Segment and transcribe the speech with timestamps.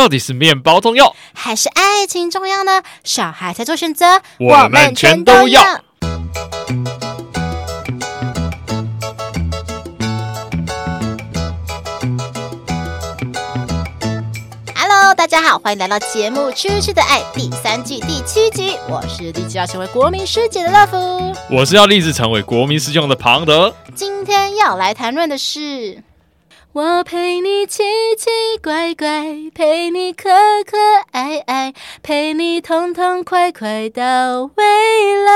[0.00, 2.82] 到底是面包重要，还是爱情重要呢？
[3.04, 5.62] 小孩才做选择，我们全都要。
[14.74, 18.78] Hello，大家好，欢迎来到节目《吃吃的爱》第三季第七集。
[18.88, 23.74] 我是立志要成为国民师姐的乐芙，我是要立志成为国民师兄的庞德。
[23.94, 26.02] 今天要来谈论的是。
[26.72, 27.82] 我陪你奇
[28.16, 28.30] 奇
[28.62, 30.28] 怪怪，陪你可
[30.64, 30.76] 可
[31.10, 35.32] 爱爱，陪你痛痛快快到未来。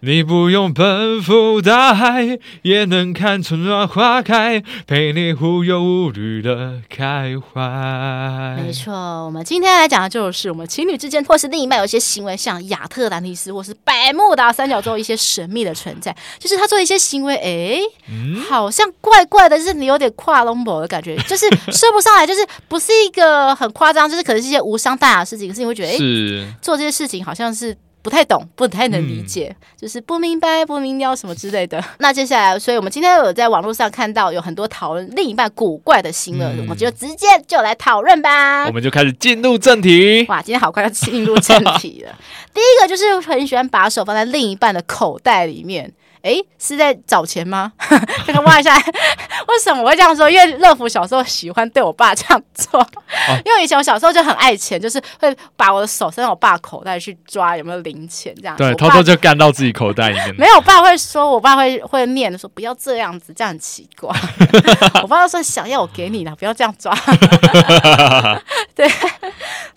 [0.00, 8.62] 你不用奔赴大海，也能看春暖花开，陪你无忧无虑的开怀。
[8.62, 19.85] 没错，我们今天来讲的就是我们情侣之间，或是另一半有一些行为，像亚特兰蒂斯或是百慕达三角洲一些神秘的存在，就是他做一些行为，哎，嗯、好像怪怪的，就是你。
[19.86, 31.82] 有点跨龙博的感觉， 就是说不上来，就是不是一个很夸张，就是可能是一些无伤大雅的事情，可是你会觉得，哎，是做这些事情好像是不太懂，不太能理解，嗯、就是不明白、不明了什么之类的。
[31.98, 38.64] 那接下来，所以我们今天有在网络上看到有很多讨论另一半古怪的行为，嗯、我们就直接就来讨论吧。
[38.66, 40.24] 我们就开始进入正题。
[40.30, 42.14] 哇，今天好快要进入正题了。
[42.54, 45.92] 第一个就是很喜欢把手放在另一半的口袋里面。
[46.26, 47.72] 哎，是在找钱吗？
[48.26, 50.28] 这个挖一下，为什么我会这样说？
[50.28, 52.86] 因为乐福小时候喜欢对我爸这样做，哦、
[53.44, 58.56] 因为以前我小时候就很爱钱，就是会把我的手伸到我爸口袋去抓有没有零钱，这样。
[58.56, 60.34] 对，偷偷就干到自己口袋里面。
[60.36, 64.10] 没有，我爸会说，我爸会会念说不要这样子，这样很奇怪。
[65.02, 66.92] 我爸说想要我给你的，不要这样抓。
[68.74, 68.88] 对，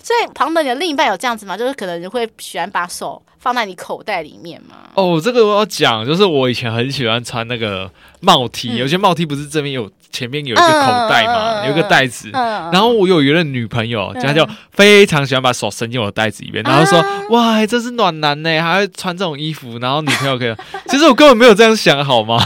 [0.02, 1.56] 所以庞德，你的另一半有这样子吗？
[1.56, 3.22] 就是可能你会喜欢把手。
[3.40, 4.76] 放在你口袋里面吗？
[4.96, 12.30] 哦，这个我要讲，就是我以前很喜欢穿那个帽 T，、嗯、有些帽 T 不是这边有前面有一个口袋嘛，嗯、有一个袋子。
[12.34, 20.54] 嗯、然后我有一任女朋友，她、嗯、就非常喜欢把手伸进我的袋子里面，然后说：“嗯、哇，这是暖男呢，还会穿这种衣服。”然后女朋友可以，
[20.88, 22.38] 其实我根本没有这样想，好吗？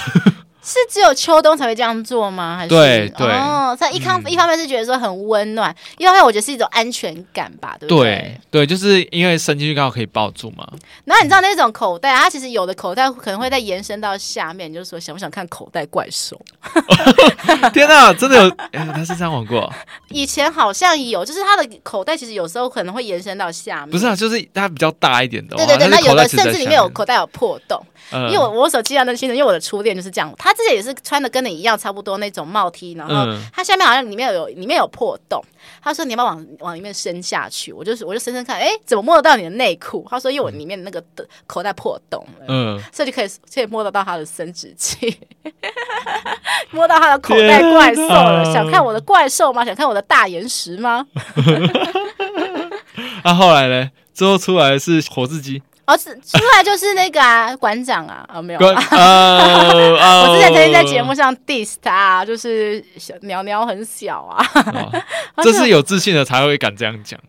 [0.64, 2.56] 是只有秋冬才会这样做吗？
[2.58, 8.40] 还是对对哦，他一方、嗯、一方面是觉得说很温暖，一方面我觉得是一种安全感吧，对不对？
[8.50, 10.66] 对对，就是因为伸进去刚好可以抱住嘛。
[11.04, 16.40] 然后你知道那种口袋，它其实有的口袋可能会再延伸到下面，就是说想不想看口袋怪兽？
[17.74, 18.50] 天哪，真的有？
[18.72, 19.72] 哎，他是这样玩过？
[20.10, 23.90] 以前好像有，就是他的口袋其实有时候可能会延伸到下面。
[23.90, 25.58] 不是啊，就是它比较大一点的。
[25.58, 27.84] 对对对，那有的甚至里面有口袋有破洞。
[28.12, 33.14] 因为我我手机上的新人，因为我的初恋就是这样，他之前也是穿的跟你一样差不多那种帽 T，然后
[33.52, 35.44] 他下面好像里面有里面有破洞，
[35.82, 37.74] 他说你要不要往往里面伸下去？
[37.74, 40.06] 我就是我就伸伸看，哎，怎么摸得到你的内裤？
[40.10, 45.18] 他说因为我里面那个的口袋破洞了，嗯，所以就可以可以摸得到他的生殖器，
[46.72, 48.46] 摸到他的口袋怪兽了。
[48.54, 49.64] 想看我的怪兽吗？
[49.66, 51.06] 想看我的大岩石吗？
[53.24, 53.90] 那、 啊、后来呢？
[54.14, 55.64] 之后出来是火字鸡。
[55.86, 64.46] 哦，是出来就是那个啊，馆长啊，啊、哦、没有啊， 我之前曾经在节目上 diss 他，啊，就是小鸟鸟很小啊，
[65.44, 67.20] 这是有自信的才会敢这样讲。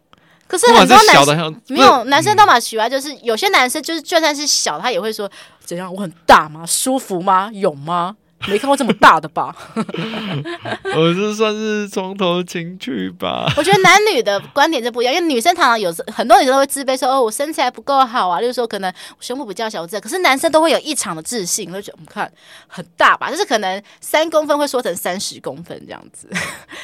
[0.46, 5.28] 可是很多男生没有，男生都蛮喜欢，就是有些男生就是就算是小，他也会说
[5.64, 6.64] 怎样，我很大吗？
[6.66, 7.50] 舒服吗？
[7.52, 8.14] 有吗？
[8.48, 9.54] 没看过这么大的吧？
[10.96, 13.52] 我是算是从头进去吧。
[13.56, 20.00] 我觉得男女的观点就不一样，因为女生常常有时很多女生都会自卑说，说哦，我身材不够好啊，就是说可能胸部比较小这。
[20.00, 22.30] 可是男生都会有异常的自信，就觉得我们看
[22.66, 26.28] 很大吧，就是可能三公分会说成三十公分这样子。
[26.30, 26.38] 嗯、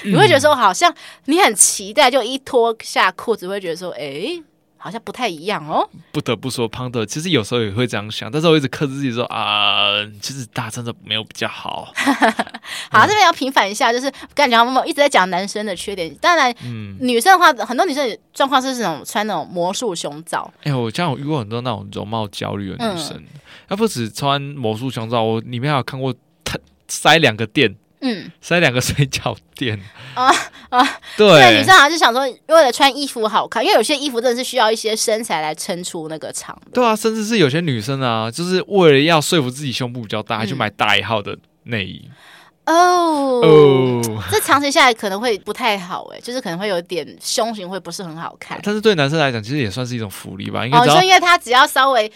[0.12, 0.94] 你会觉得说好像
[1.26, 4.42] 你很期待，就一脱下裤子会觉得说，哎。
[4.82, 5.86] 好像不太一样哦。
[6.10, 9.90] 不得不说，胖的其实有时候也会这样想，但是我一直克制自己说啊，
[10.22, 11.92] 其实大真的没有比较好。
[12.90, 16.12] 好，这边要平反一下，就是感觉我们一直在讲男生的缺点。
[16.16, 20.50] 当然，嗯，女生的话，很多女生状况是这种穿那种魔术胸罩。
[20.62, 23.22] 哎、欸，我像我遇过很多那种容貌焦虑的女生，
[23.68, 26.58] 她、嗯、不止穿魔术胸罩，我里面还有看过她
[26.88, 27.76] 塞两个垫。
[28.02, 29.78] 嗯，塞两个水饺垫
[30.14, 30.32] 啊
[30.70, 30.98] 啊！
[31.18, 36.58] 对，女生好像是想说，为了穿衣服好看，因为有些衣服真的是需要一些身材来撑出那个长。
[36.72, 42.08] 对啊，甚至是有些女生啊，就是为了要说服自己胸部比较大，还去买大一号的内衣。
[42.64, 48.58] 哦哦，这长期下来可能会不太好哎，就是可能会有点胸型会不是很好看。
[48.62, 50.64] 但是对男生来讲，其实也算是一种福利吧。
[50.64, 52.10] 因为哦，就因为他只要稍微。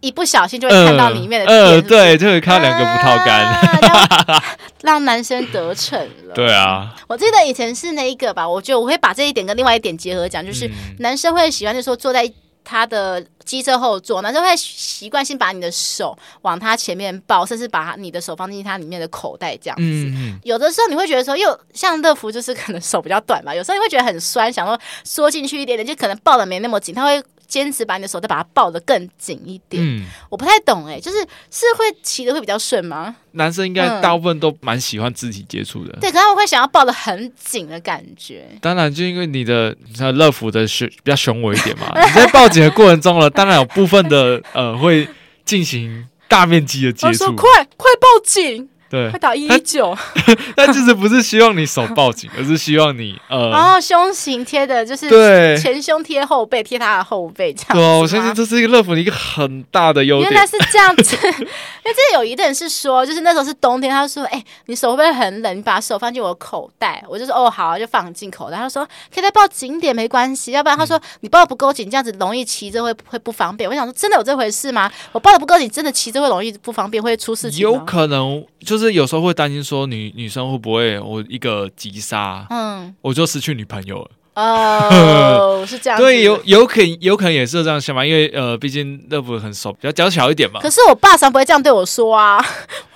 [0.00, 4.44] 一不小心就会看到里面的呃，呃，对，就会看到两个葡萄干，啊、
[4.82, 6.34] 让男生得逞了。
[6.34, 20.38] 对啊，我记得以前是那一个吧，我觉得我会把这一点跟另外一点结合讲，就是男生会喜欢，就是说坐在他的机车后座，男生会习惯性把你的手往他前面抱，甚至把你的手放进他里面的口袋这样子。
[20.44, 27.20] 有的时候你会觉得说，又像乐福就是可能手比较短吧，有时候你会觉得很酸，想说缩进去一点点，就可能抱的没那么紧，他会。
[27.48, 29.82] 坚持把你的手再把它抱得更紧一点。
[29.82, 31.18] 嗯，我不太懂哎、欸，就是
[31.50, 33.16] 是会骑的会比较顺吗？
[33.32, 35.92] 男生应该大部分都蛮喜欢肢体接触的。
[35.94, 38.46] 嗯、对，可能我会想要抱得很紧的感觉。
[38.60, 39.74] 当然，就因为你的
[40.14, 41.90] 乐福的雄比较雄伟一点嘛。
[41.96, 45.08] 你在抱紧的过程中了，当然有部分的呃会
[45.44, 47.34] 进行大面积的接触。
[47.34, 48.68] 快快抱紧。
[48.90, 49.96] 对，会打一一九，
[50.56, 57.74] 但其实不是希望你手抱紧，而是希望你呃， 然后胸型贴的就是对前胸贴后背，贴他的后背这样子。
[57.74, 60.30] 对，我相信这是一个乐福的一个很大的优点。
[60.30, 65.56] 原来是这样子， 因为这有一个人是说，就是那时候是冬天，他说：“哎、欸，你手会不会很冷？
[65.56, 70.52] 你把手放进我的口袋。”我就说：“哦，好、啊，就放进口袋。”他说：“可以再抱紧一点，没关系。
[70.52, 74.90] 要不然他说、嗯、你抱的不够紧，这样子容易骑着会会不方便。”我想说，真的有这回事吗？
[75.12, 77.60] 我抱的不够紧，真的骑着会容易不方便，会出事情？
[77.60, 79.62] 有可能，就是有时候会担心。
[79.62, 84.10] 说女女生会不会我一个急刹，嗯，我就失去女朋友了？
[84.34, 85.98] 哦， 是这样。
[85.98, 90.60] 对，有有可能有可能也是这样想吧，因为呃，毕竟乐福很熟，比较娇小一点嘛。
[90.60, 92.42] 可是我爸常不会这样对我说啊，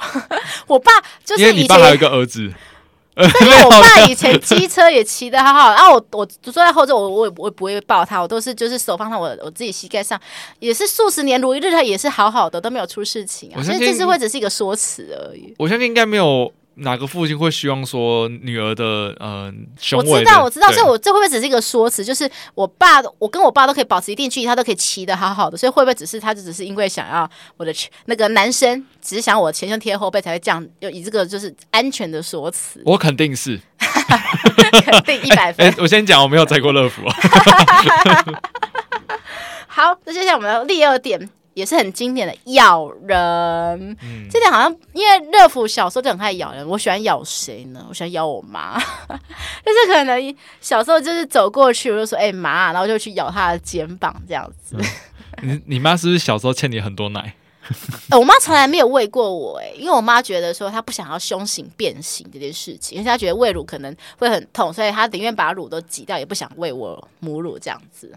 [0.69, 0.93] 我爸
[1.25, 2.53] 就是因为你爸还有一个儿子。
[3.17, 10.19] 因为 我爸以前机车也骑得好好，然后我我坐在后座，我我也我也不会抱他，我都是就是手放在我我自己膝盖上，
[10.59, 13.63] 也是数十年如一日，他也是好好的，都没有出事情啊。
[13.63, 15.55] 所以这次会只是一个说辞而已。
[15.59, 16.53] 我相信应该没有。
[16.77, 20.11] 哪个父亲会希望说女儿的呃雄伟？
[20.11, 22.05] 我知道，我知道，所以我这会不会只是一个说辞？
[22.05, 27.73] 就是我爸，我跟我爸都可以保持一定距离，他都可以骑的好好的，所以会不会只是他就只是因为想要我的
[28.07, 32.81] 那个男生，只是想我前胸贴后背才会这样，就以这个就是安全的说辞？
[32.87, 35.67] 我肯定是，肯定一百分。
[35.67, 37.03] 哎、欸，我先讲，我没有载过乐福。
[39.67, 41.29] 好，那接下来我们的第二点。
[41.55, 43.17] 也是很经典的咬人，
[44.03, 46.67] 嗯、这点好像因为乐福小时候就很爱咬人。
[46.67, 47.85] 我喜欢咬谁呢？
[47.89, 48.79] 我喜欢咬我妈，
[49.65, 54.77] 就是可能小时候就是走过去，我就说：“哎、欸、妈！”然后就去咬她的肩膀这样子。
[55.43, 57.35] 嗯、你你妈是不是小时候欠你很多奶？
[58.11, 68.13] 呃、我妈从来没有喂过我哎、欸，因为我妈觉得说她不想要胸型变形这件事情，而且她觉得喂乳可能会很痛，所以她宁愿把乳都挤掉，也不想喂我母乳这样子。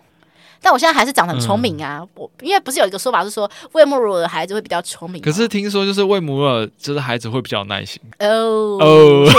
[0.65, 2.01] 但我现在还是长得很聪明啊！
[2.15, 9.29] 我、嗯、因为不是有一个说法是说喂母乳的孩子会比较聪明，可是听说就是喂母乳就是孩子会比较耐心哦哦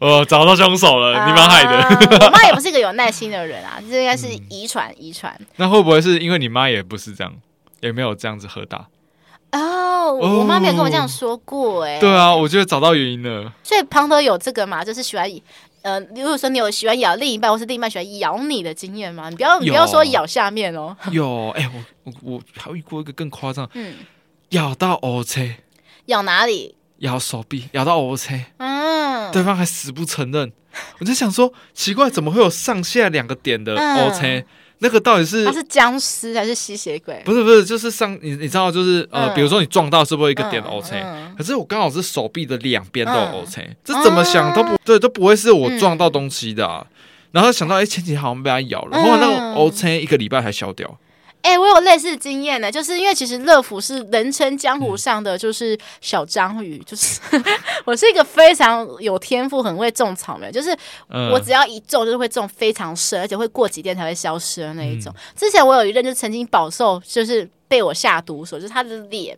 [0.00, 1.70] 哦，找到凶手了，你妈害的。
[2.24, 5.38] 我妈也不是一个有耐心的人啊，这应该是遗传遗传。
[5.56, 7.30] 那会不会是因为你妈也不是这样，
[7.80, 8.86] 也没有这样子喝大？
[9.52, 12.00] 哦，我妈没有跟我这样说过哎、欸。
[12.00, 13.52] 对啊，我觉得找到原因了。
[13.62, 15.30] 所以庞德有这个嘛，就是喜欢。
[15.82, 19.30] 呃，如果说你有喜欢咬另一半，或是另一半喜欢咬你的经验吗？
[19.30, 20.96] 你不要，你不要说咬下面哦。
[21.10, 21.70] 有，哎、欸，
[22.04, 23.94] 我我我还遇过一个更夸张，嗯，
[24.50, 25.40] 咬到 O 车，
[26.06, 26.76] 咬哪里？
[26.98, 30.52] 咬手臂，咬到 O 车，嗯，对方还死不承认。
[30.98, 34.28] 我就想说，奇怪，怎么会有上下两个点的乌青？
[34.28, 34.46] 嗯
[34.82, 37.22] 那个到底是他是僵尸还是吸血鬼？
[37.24, 46.86] 不是不是，就是上你你知道就是呃，嗯、比如说你撞到是不是一个点 O C？、嗯、可是我刚好是手臂的两边都 OK，、嗯、这怎么想都不、嗯、对，都不会是我撞到东西的、
[47.32, 50.98] 然后想到哎、欸，前几天好像被他咬了，然后那个 OK 一个礼拜才消掉。
[51.42, 57.20] 哎、欸，我有类似的经验呢，就是因为其实乐福是人称江湖上的就是小章鱼，嗯、就是
[57.86, 60.76] 我是一个非常有天赋、很会种草莓，就是
[61.32, 65.12] 我只要一种就是会种非常深，而且会过几天才会消失的那一种。
[65.16, 69.36] 嗯、之前我有一任就曾经饱受，就是被我下毒手，就是他的脸，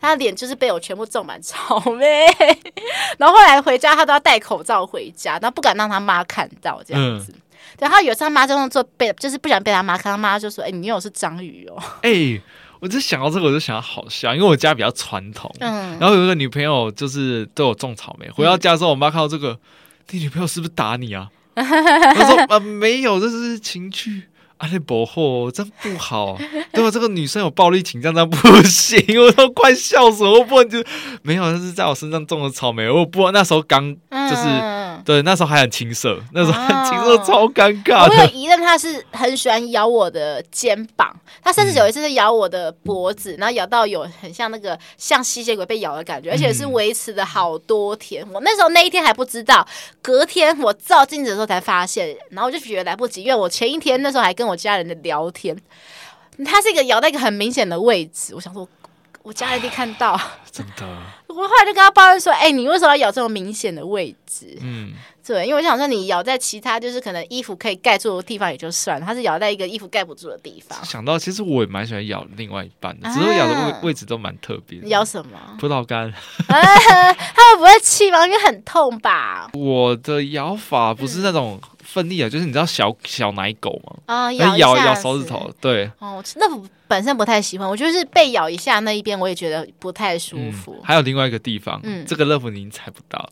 [0.00, 2.26] 他的脸就是被我全部种满草莓，
[3.18, 7.32] 然后后来回家他都要戴口罩回家，然后不敢让他妈看到这样子。
[7.32, 7.40] 嗯
[7.80, 11.82] 然后有时候他妈就用做被，就是不想被他妈看，他妈就说：“哎、欸，你又是章鱼哦。
[12.02, 12.42] ”哎、欸，
[12.78, 15.50] 我就想到这个，我就想到好笑，因为我家比较传统。
[15.60, 15.98] 嗯。
[15.98, 19.58] 然后有一个女朋友就是对我种草莓，回到家之后，我妈看到这个，
[20.10, 21.28] 你女朋友是不是打你啊？
[21.54, 24.24] 她说：“啊、呃，没有，这是情趣。”
[24.60, 26.36] 啊，那不好，这样不好，
[26.74, 26.90] 对吧？
[26.90, 30.30] 这个女生有暴力倾向，这样不行， 我都快笑死了。
[30.30, 30.84] 我不能就
[31.22, 34.42] 没有，那是在我身上种的草莓，我不那时候刚就是。
[34.44, 38.08] 嗯对，那时候还很青涩，那时候很青涩，哦、超尴尬。
[38.08, 48.24] 我有一任，他是很喜欢咬我的肩膀，他甚至有一次是咬我的脖子，嗯、然后咬到有很像那个像吸血鬼被咬的感觉，而且是维持了好多天。
[48.24, 49.66] 嗯、我那时候那一天还不知道，
[50.02, 55.56] 隔天我照镜子的时候才发现，然后我就觉得来不及，因为我前一天那时候还跟我家人的聊天，
[56.44, 58.68] 他是一个咬在一个很明显的位置，我想说。
[59.22, 60.18] 我家人一定看到，
[60.50, 60.86] 真的。
[61.28, 64.92] 我后来就跟他抱怨说：“哎、欸，你为什么要咬这么明显的位置？”嗯，
[65.24, 70.76] 对，因为我想说，你咬在其他就是可能衣服可以盖住的地方也就算了，它是咬在一个衣服盖不住的地方。
[70.84, 74.88] 想到其实我也蛮喜欢咬另外一半的，只是咬的位位置都蛮特别的。
[74.88, 75.38] 咬什么？
[75.58, 76.12] 葡萄干。
[76.48, 78.26] 他们不会气吗？
[78.26, 79.48] 因为很痛吧？
[79.54, 81.60] 我的咬法不是那种
[81.92, 83.96] 奋力啊，就是你知道小小奶狗吗？
[84.06, 85.90] 啊，咬咬咬手指头，对。
[85.98, 86.46] 哦，那
[86.86, 90.80] 本身不太喜欢，我就是被咬一下那一边，我也觉得不太舒服。
[90.84, 93.28] 还有另外一个地方，嗯，这个乐福您猜不到。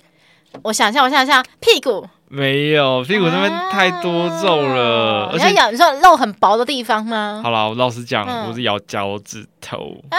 [0.62, 5.30] 我想一下，我想一下屁股没有，屁股那边太多肉了。
[5.32, 7.40] 而且咬，你说肉很薄的地方吗？
[7.44, 10.18] 好了，我老实讲，我是咬脚趾头啊。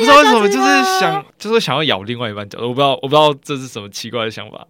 [0.00, 2.58] 不知道为什么，就是想，就是想要咬另外一半脚。
[2.60, 4.66] 我不知道，我不知道这是什么奇怪的想法。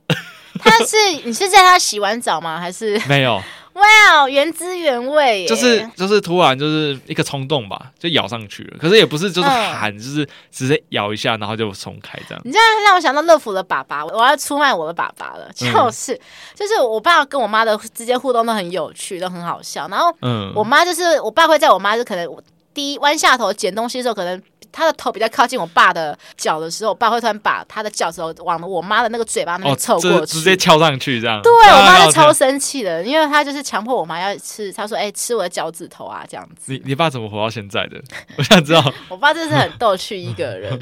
[0.58, 2.58] 他是你是在他洗完澡吗？
[2.58, 3.40] 还是没有？
[3.74, 8.76] 哇哦，原汁原味，就是就是突然就是一个冲动吧，就咬上去了。
[8.76, 12.42] 可是也不是就是喊，嗯、就是直接咬一下，然后就松开这样。
[12.44, 15.48] 你这样让我想到乐福的爸爸，我要出卖我的爸爸了。
[15.54, 16.20] 就是、嗯、
[16.56, 19.86] 就是我爸跟我妈的之间互动都很有趣，都很好笑。
[19.86, 22.28] 然后嗯，我妈就是我爸会在我妈就可能
[22.74, 24.42] 第一弯下头捡东西的时候可能。
[24.72, 31.40] 他的头比较靠近我爸的脚的时候，我爸会突然把他的脚趾头往我妈的那个嘴巴那边凑过去，直接敲上去这样。
[31.42, 38.00] 对，我妈就超生气的，因为他就是强迫我妈要吃，他说：“哎，吃我的脚趾头啊，这样子。”你你爸怎么活到现在的？
[38.37, 38.92] 我想知道。
[39.08, 40.78] 我爸真是很逗趣一个人，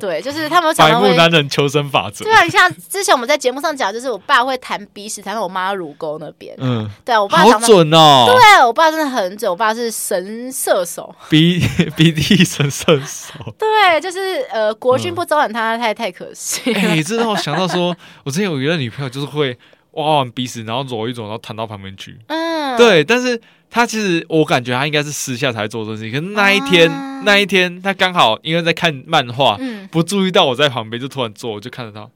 [0.00, 1.08] 对，就是他们常常会。
[1.08, 2.24] 百目男人求生法则。
[2.24, 6.54] 对啊，你像之前我们在节目上讲，就是我爸会弹鼻屎弹到我妈乳沟那边。
[6.58, 8.26] 嗯，对啊我爸好准哦。
[8.26, 11.60] 对，我爸真的很准，我爸是神射手，鼻
[11.96, 13.25] 鼻涕神射手。
[13.58, 14.00] 对。
[14.00, 14.18] 就是
[14.50, 16.72] 呃，国军不招揽他，太太可惜。
[16.74, 19.56] 哎，这让我想到说，我之前有一个女朋友，就是会
[19.92, 22.18] 挖完鼻屎，然后揉一揉，然后弹到旁边去。
[22.26, 23.02] 嗯，对。
[23.02, 23.40] 但是
[23.70, 26.12] 他其实我感觉他应该是私下才做这件事情。
[26.12, 26.90] 可是那一天，
[27.24, 29.58] 那一天他刚好因为在看漫画，
[29.90, 32.08] 不注意到我在旁边，就突然坐，我就看着他。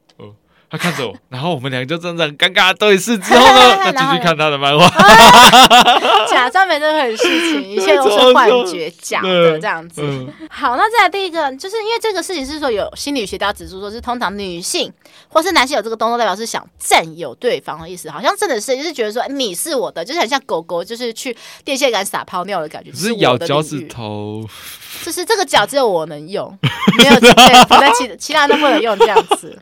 [0.70, 4.88] 他看着我，然后我们两个就这样很尴尬对视之后呢， 他继续看他的漫画，
[6.30, 10.00] 假装没这回事情，一切都是幻觉，假的这样子。
[10.48, 14.92] 好，那再来第一个，就是因为这个事情是说有心理学家指出说，是通常女性
[15.28, 24.48] 或是男性有这个动作，代表是想占有对方的意思，好像真的是就是觉得说你是我的，就是很像狗狗就是去电线杆撒泡尿的感觉，是咬脚趾头，
[25.04, 26.56] 就是这个脚只有我能用，
[26.96, 27.14] 没有
[28.16, 29.58] 其他人都不能用这样子。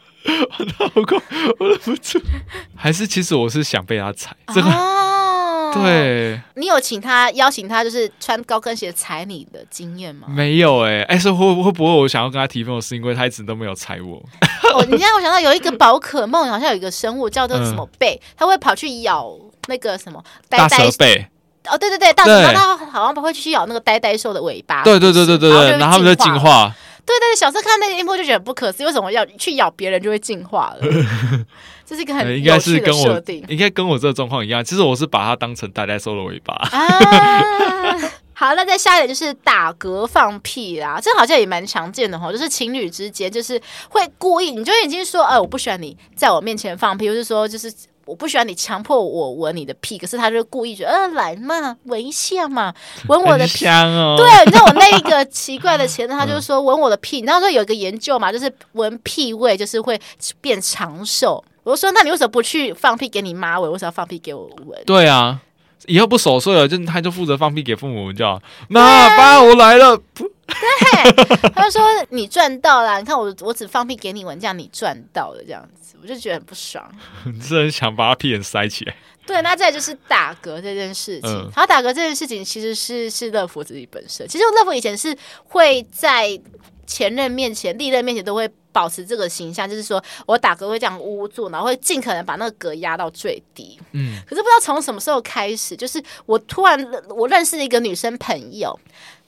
[0.94, 1.16] 我靠，
[1.58, 2.20] 我忍不住。
[2.76, 6.40] 还是其实我是想被他踩，这个哦， 对。
[6.54, 10.26] 你有请他邀请他，就是穿高跟鞋踩你的经验吗？
[10.28, 14.22] 没有哎、欸，哎、欸，说会会不会我想要跟他提分手，是因为他一直都没有踩我。
[14.74, 19.34] 哦，你让我想到有一个宝可梦，好像有一个生物叫做什么贝，他、嗯、会跑去咬
[19.66, 21.26] 那个什么呆呆大蛇贝。
[21.70, 24.82] 哦，对对对，大蛇，然后他好像不会去咬那个呆呆兽的尾巴。
[24.84, 26.74] 对对对对对对，然后他们就进化。
[27.08, 30.86] 对对对，小时候看那个一幕就觉得不可思议，为什么要去咬别人就会进化了？
[31.86, 33.42] 这是一个很有趣的设定。
[33.48, 36.54] 应该跟我这个状况一样，其实我是把它当成呆呆兽的尾巴。
[36.54, 37.98] 啊，
[38.34, 47.72] 好，那再下一点就是打嗝放屁啦，这好像也蛮常见的哈，就是情侣之间就是会故意，你就已经说，哎，我不喜欢你在我面前放屁，或是说就是。
[48.08, 52.72] 我不喜欢你强迫我闻你的屁，可是他就故意觉得，呃，来嘛，闻一下嘛，
[53.06, 53.66] 闻我的屁。
[53.66, 54.16] 香哦。
[54.16, 57.16] 对，你知道我那一个 奇怪的前任，他就说闻我的屁。
[57.16, 60.00] 你知道说有一个研究嘛，就是闻屁味就是会
[60.40, 61.44] 变长寿。
[61.64, 63.70] 我就说，那你为什么不去放屁给你妈闻？
[63.70, 64.82] 为什么要放屁给我闻？
[64.86, 65.38] 对啊，
[65.86, 70.00] 以后不守岁了，就他就负责放屁给父母闻，叫妈爸，我来了。
[70.48, 75.96] 对，他就说你赚到了，你看我我只放屁给你闻，这样你赚到了这样子。
[76.00, 76.88] 我就觉得很不爽，
[77.26, 78.94] 你 真的想把他屁眼塞起来。
[79.26, 81.28] 对，那再就是打嗝这件事情。
[81.28, 84.26] 嗯、然后打嗝这件事情其实是是乐福自己本身。
[84.28, 85.14] 其实乐福以前是
[85.44, 86.40] 会在
[86.86, 93.76] 前任面前、历任面前都会保持这个形象，就是说我打嗝会这样捂住，然后会尽可能把那个嗝压到最低。
[93.90, 98.78] 嗯，可是不知道从什么时候开始，就是我突然我认识了一个女生朋友。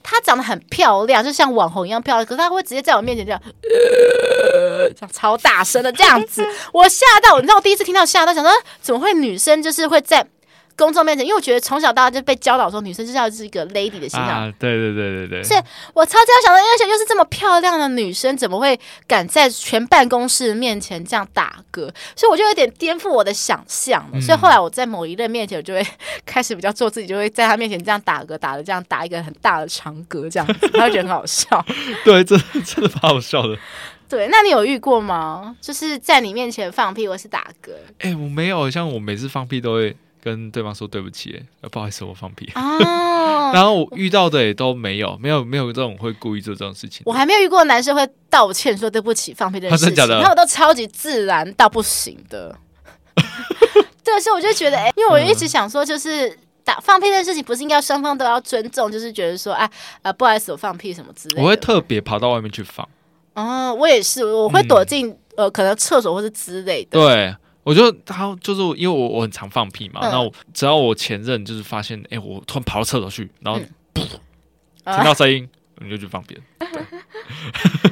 [0.03, 2.27] 她长得很漂亮，就像网红一样漂亮。
[2.27, 7.37] 可是她会直接在我面前这样，呃、这样超大声的这样子，我吓到。
[7.37, 10.27] 你知道我第一次听到吓到，想说怎么会女生就是会在。
[10.77, 14.45] 公众面前，因为我觉得从小到大就被教导说女生就是要是一个 lady 的形象。
[14.45, 15.45] 啊，对对对对对。
[15.45, 15.55] 是
[15.93, 21.91] 我超级想到，而且又是这么漂亮的女生，怎么会敢在全办公室面前这样打嗝？
[22.17, 24.09] 所以我就有点颠覆我的想象。
[24.13, 25.87] 嗯、所以后来我在某一任面前，我就会
[26.25, 31.65] 开始比较做自己，就会在他面前这样打嗝，打的这样打一个很大的长嗝，这样子，他会觉得很好笑。
[32.05, 33.57] 对，真的 真的蛮好笑的。
[34.09, 35.55] 对，那你有遇过吗？
[35.61, 37.71] 就是在你面前放屁或是打嗝？
[37.99, 39.95] 哎、欸，我没有，像我每次放屁都会。
[40.23, 42.51] 跟对方说对不起，不好意思，我放屁。
[42.55, 47.03] 哦， 然后我遇到的也都没有，没有，没有这种会故意做这种事情。
[47.07, 52.57] 我还没有遇过男生会道歉说对不起放屁这件事情， 他们都超级自然到不行的。
[54.05, 59.71] 对，所以我就觉得，哎、欸，因为我一直想说，就是打放屁这件事情，不是应该双方都要尊重，就是觉得说，哎，
[60.03, 61.43] 呃，不好意思，我放屁什么之类的。
[61.43, 62.87] 我会特别跑到外面去放。
[63.35, 66.99] 哦，我也是，我会躲进、嗯、呃，可能厕所或是之类的。
[66.99, 74.05] 对，我就他就是因为我我很常放屁嘛，然后、嗯、只要我前任就是发现，哎，我突然跑到厕所去，然后、嗯、
[74.85, 75.49] 听到声音。
[75.81, 76.39] 啊你就去放便。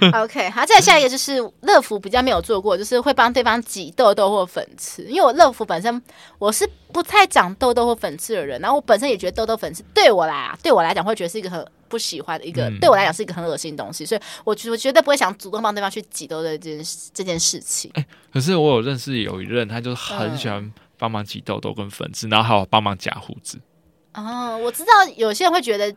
[0.14, 5.02] OK，好，再下一个就是乐福比较没有做过，就是会帮对方挤痘痘或粉刺。
[5.04, 6.02] 因为我乐福本身
[6.38, 17.90] 我是不太长痘痘或粉刺的人，然后我本身也觉得痘痘粉刺对我来啊，对我来讲会觉得是一个很不喜欢的一个，嗯、对我来讲是一个很恶心的东西，所以我觉我绝对不会想主动帮对方去挤痘痘这件这件事情。
[17.94, 23.58] 哎、欸，可是我有认识有一任，他就是很喜欢帮忙挤痘痘跟粉刺，然后还有帮忙夹胡子。
[24.14, 25.88] 哦，我知道有些人会觉得，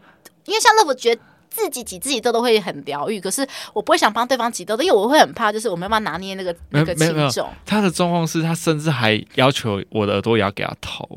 [0.46, 1.22] 因为像乐福觉得。
[1.52, 7.48] 自己挤自己痘痘会很疗愈，可是我不会想帮对方挤痘痘，因为我会很怕，就是我没办法拿捏那个那个轻重。
[7.66, 11.08] 他的状况是他甚至还要求我的耳朵也要给他掏，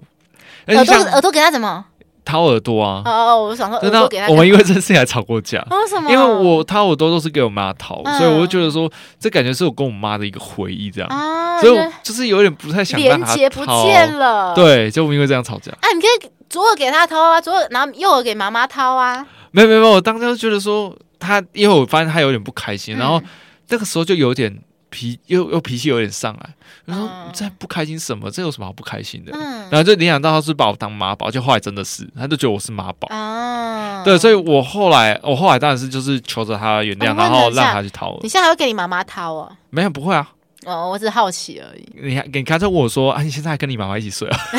[0.67, 1.87] 耳朵耳朵给他怎么
[2.25, 3.02] 掏耳朵啊？
[3.04, 4.28] 哦哦，我想说耳朵给他。
[4.28, 5.64] 我们因为这件事情还吵过架。
[5.71, 6.11] 为什么？
[6.11, 8.90] 因为我掏耳朵都是给我妈掏，嗯、所以我就觉得说，
[9.21, 11.09] 这感觉是我跟我妈的一个回忆，这样。
[11.11, 14.54] 啊、所以我就是有点不太想连结不见了。
[14.54, 15.71] 对，就因为这样吵架。
[15.73, 19.26] 啊，你可以左耳给他掏啊，左耳然后右耳给妈妈掏啊。
[19.50, 23.23] 没有没有没有，我当时就觉得说他，因为我发现他有点不开心，嗯、然后
[23.69, 24.52] 那个时候就有点
[24.95, 26.55] 脾，又又脾气有点上来。
[26.85, 28.31] 然后你这不开心什么？
[28.31, 29.33] 这有什么好不开心的？
[29.35, 33.09] 嗯、然后就联想到他是把我当妈宝，就后来真的是，他就觉得我是妈宝。
[33.09, 38.17] 啊、对，所以我后来我后来当然是就是求着他原谅，然后让他去掏。
[38.23, 39.51] 你现在还会给你妈妈掏哦？
[39.71, 40.31] 没有，不会啊。
[40.64, 41.87] 哦，我只是好奇而已。
[41.94, 44.38] 你看，你刚才问我说啊，你现在还跟你妈妈一起睡啊？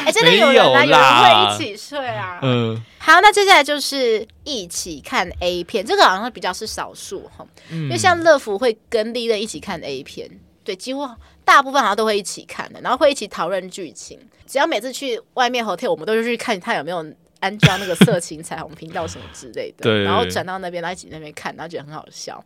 [0.00, 2.38] 哎、欸，真的有人啊，有，有人会一起睡啊。
[2.42, 7.46] 嗯，好，那接下来就是一起看 A 片，这个好像比较是少数哈。
[7.70, 10.30] 嗯、因为像乐福会跟丽人一起看 A 片，
[10.64, 11.08] 对，几乎
[11.44, 14.18] 大部分好像都会一起看的，然后会一起讨论剧情。
[14.46, 17.04] 只要每次去外面 hotel，我们都是去看他有没有。
[17.40, 22.42] 安装那个色情彩虹频道什么之类的，对，然后转到那边，然后一起那边看，然后觉得很好笑。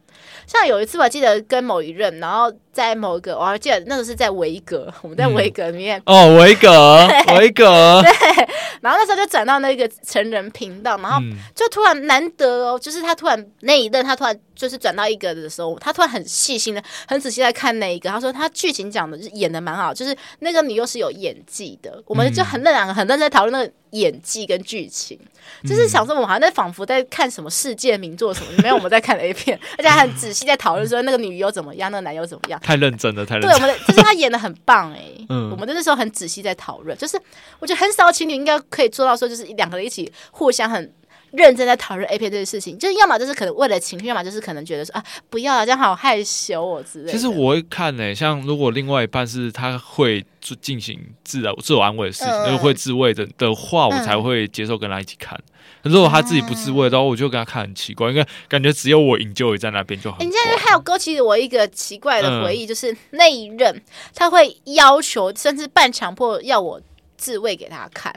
[0.46, 8.48] 像有一次，我记得跟某一任，然后在某一个，我还记得那个是在维格，我们在维格里面、嗯、哦，维格， 维格， 对。
[8.80, 11.19] 然后那时候就转到那个成人频道，然后
[11.54, 18.08] 就突然难得哦，就是他突然那一任，他突然就是转到一个的时候，他突然很细心的、很仔细在看那一个。
[18.10, 23.73] 他说他剧情讲的就是演的蛮好，就是那个女优是有演技的，我们就很认真、很认真在讨论那个。
[23.95, 25.17] 演技跟剧情，
[25.62, 33.50] 就是想说我们好像在仿佛在看什么世界名作什么，没有我们在看 A 片，而且还很仔细在讨论说那个女优怎么样，那个男优怎么样，太认真了，太认真。
[33.52, 37.17] 对，我们就是他演的很棒哎、 欸，嗯，我们那时候很仔细在讨论，就是
[37.60, 40.93] 我觉得很少情侣应该可以做到说，就是两个人一起互相很。
[41.36, 47.12] 认真在讨论 A 片这件事情，就是要么就是可能为了情绪，要么就是可能觉得说啊，不要啊，这样好害羞哦之类的。
[47.12, 50.25] 其实我会看呢、欸，像如果另外一半是他会
[50.60, 55.38] 进行自我自我安慰的事情，嗯、就是会自慰的的话，我才会接受跟他一起看。
[55.82, 60.16] 如果他自己不自慰的话，我就跟他看很奇怪，因为感觉只有我 enjoy 在那边就好。
[60.20, 63.82] 你这样还有勾起我一个奇怪的回忆，嗯、就是那一任
[64.14, 66.80] 他会要求甚至半强迫要我
[67.16, 68.14] 自慰给他看。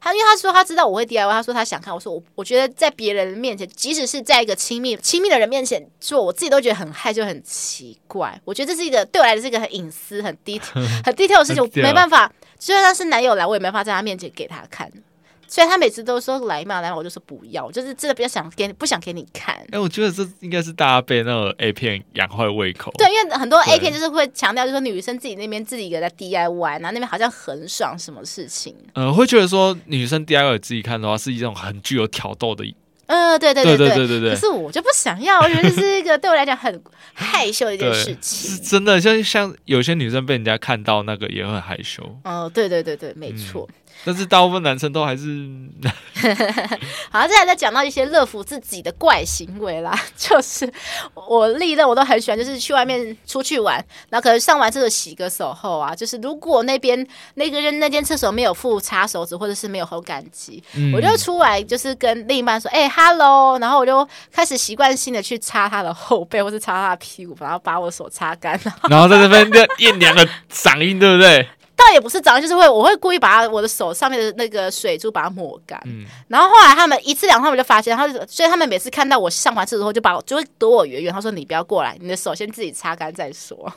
[0.00, 1.92] 他因为他说他知道我会 DIY，他说他想看。
[1.92, 8.40] 我说我我觉得在别人面前，即使是在一个亲密亲密的人面前做，我自己都觉得很害羞，很奇怪。
[8.44, 12.32] 我觉得这是一个对我来说是一个很隐私、很 detail、 很 detail 的事情，我没办法。
[12.58, 14.90] 就算他是男友来，我也没办法在他面前给他看。
[15.50, 19.56] 所以他每次都说来嘛，来，我就说不要，就是真的不想给你，不想给你看。
[19.72, 22.92] 哎，我觉得这应该是大家被那个 A 片养坏胃口。
[22.96, 28.76] 对，因为很多 A 片就是会强调，就是说女生自己那边自己一个在 DIY，然后那边好像很爽，什么事情？
[28.94, 32.64] 呃，会觉得说女生 DIY 自己看的话是一种很具有挑逗的。
[33.06, 34.30] 呃，对对对对对对对。
[34.30, 36.80] 可是我就不想要，我觉得这是一个对我来讲很
[37.12, 38.52] 害羞的一件事情。
[38.54, 42.04] 是真的，像像有些女生被人家看到那个也很害羞。
[42.22, 43.68] 哦，对对对对，没错。
[44.04, 45.26] 但是大部分男生都还是
[47.10, 50.70] 好，接下来再讲到一些乐福自己的怪行为啦， 就是
[51.14, 53.76] 我历任我都很喜欢，就是去外面出去玩，
[54.08, 68.58] 然后可能上完厕所洗个手后啊，就是如果那边那个人那间厕所没有附擦手纸或者是没有烘干机，嗯、我就出来就是跟另一半说，哎、欸、，hello，然后我就开始习惯性的去擦他的后背或是擦他的屁股，然后把我手擦干，
[68.88, 71.48] 然后在这边就酝酿的嗓音，对不对？
[71.80, 75.80] 倒也不是脏，就是会，我会故意把我的手上面的那个水珠把它抹干。
[75.86, 81.12] 嗯，然后后来他们一次两次，他们就发现，他就所以他们每次看到我上完厕所之后，就把我就会躲我远远。
[81.12, 83.72] 他说：“你不要过来，你的手先自己擦干再说。”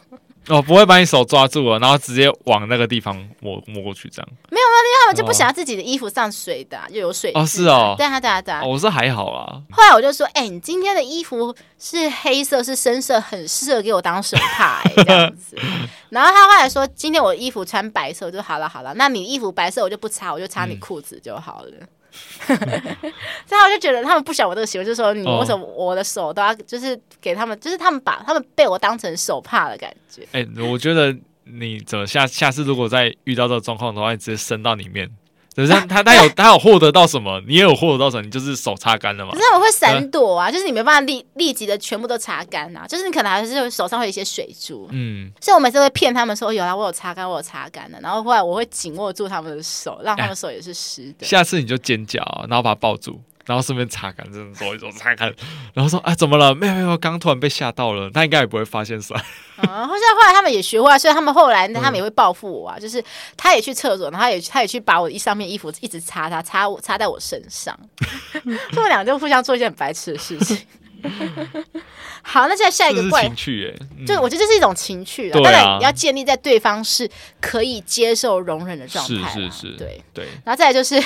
[0.50, 4.30] 哦，不会把你手抓住了，然后直接往那个地方摸摸过去，这样。
[4.50, 8.64] 没有没有，因为他们就不想要自己的衣服上水的，就有水哦，是哦，对啊对啊对啊。
[8.64, 9.62] 我是还好啦。
[9.72, 15.56] 后来我就说，哎，你今天的衣服是黑色，是深色，很适合给我当手帕，哎，这样子。
[16.10, 21.72] 然后他后来说，今天我衣服穿白色，我就好了好了，那你衣服白色我就不擦，我就擦你裤子就好了。
[22.46, 30.22] 所以我就觉得他们不想我这个行为，就是说你为什么我的手都要就是给他们，就是他们把他们被我当成手帕的感觉。
[30.32, 35.10] 哎、欸，我觉得你怎么下下次如果再遇到这个状况的话，你直接伸到里面。
[35.56, 39.32] 就是 他他有他有获得到什么，你也有获得到什么，你就是手擦干了嘛。
[39.34, 44.88] 可是我会闪躲啊，就是你没办法立立即的全部都擦干啊，就是你可能还是手上会有一些水珠。
[44.92, 48.00] 嗯，所以我每次会骗他们说有啊，我有擦干，我有擦干的。
[48.02, 51.26] 然后后来我会紧握住他们的手，让他们手也是湿的。
[51.26, 53.22] 下次你就尖叫，然后把他抱住。
[53.46, 55.34] 然后顺便擦干，这种走一走擦干，
[55.74, 56.56] 然后说：“哎，怎么了？
[56.56, 58.10] 没有没有，刚突然被吓到了。
[58.10, 59.22] 他应该也不会发现是吧？
[59.58, 63.04] ”啊，后来后来他们也学会了，所以他们后来他们也会报复我啊，嗯、就是
[63.36, 67.78] 他也去厕所，然后他也他也去把我衣上面衣服一直擦擦擦我擦在我身上，
[68.72, 70.58] 他们俩就互相做一件很白痴的事情。
[72.24, 77.10] 好，那现在下一个怪情趣哎，嗯、就我觉得这是一种情趣啊，当然你要建立在对方是
[77.42, 81.04] 可以接受容忍的状态，是是是，对对，然后再来就是。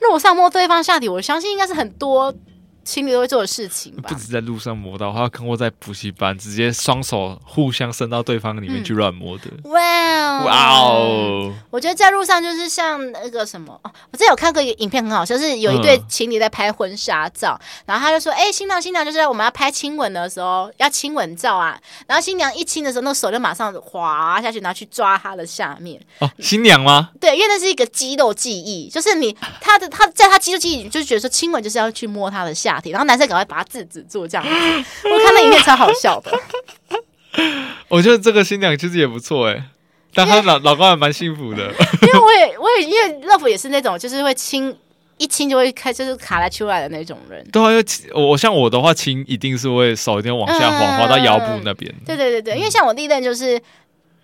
[0.00, 2.34] 路上摸对方下体，我相信应该是很多
[2.84, 4.08] 情侣都会做的事情吧。
[4.08, 9.44] 不止在路上磨到，我还有看过在补习班直接双手互相伸到对方里面去乱摸的。
[9.64, 11.52] 哇哦哇哦！
[11.70, 26.00] 我觉得在路上就是像那个什么，哦、我之前有看过一个影片，很好笑，是有一对情侣在拍婚纱照，嗯、然后他就说：“哎、欸，新郎新娘，就是我们要拍亲吻的时候要亲吻照啊。”然后新娘一亲的时候，那个手就马上滑下去，然后去抓他的下面。
[26.20, 27.10] 哦，新娘吗？
[27.20, 32.69] 对，因为那是一个肌肉记忆，就是你他的他在他肌肉记忆里就觉得说亲吻就是要去摸他的下。
[32.84, 34.50] 然后男生赶快把他制止住，这样子。
[34.50, 36.30] 我看那影片超好笑的。
[37.88, 39.64] 我觉得这个新娘其实也不错哎，
[40.14, 41.72] 但她老老公还蛮幸福的。
[42.02, 44.76] 因为我也我也因为乐福也是那种就是会亲
[45.16, 47.44] 一亲就会开就是卡来出来的那种人。
[47.50, 51.92] 对啊，我像我的话亲一定是会手一定往下滑，滑到腰部那边。
[52.04, 53.60] 对对对对，因为像我第一任就是。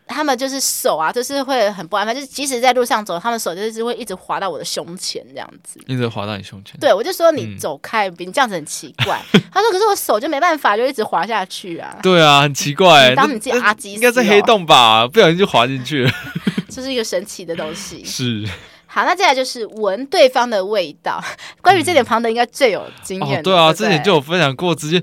[0.06, 6.78] 他们就是手啊，就是会很不安分，就是即使在路上走，他们手就是会一直滑到我的胸前这样子，一直滑到你胸前。
[6.78, 9.20] 对，我就说你走开，你这样子很奇怪。
[9.52, 11.98] 他说，可是我手就没办法，就一直滑下去啊。
[12.02, 13.14] 对啊，很奇怪。
[13.14, 15.06] 当你自己阿基斯，应该是黑洞吧？
[15.08, 16.10] 不小心就滑进去了。
[16.70, 18.02] 这是一个神奇的东西。
[18.06, 18.46] 是。
[18.86, 21.22] 好，那接下来就是闻对方的味道。
[21.60, 23.42] 关于这点，庞德应该最有经验。
[23.42, 25.02] 对啊，之前就有分享过，直接。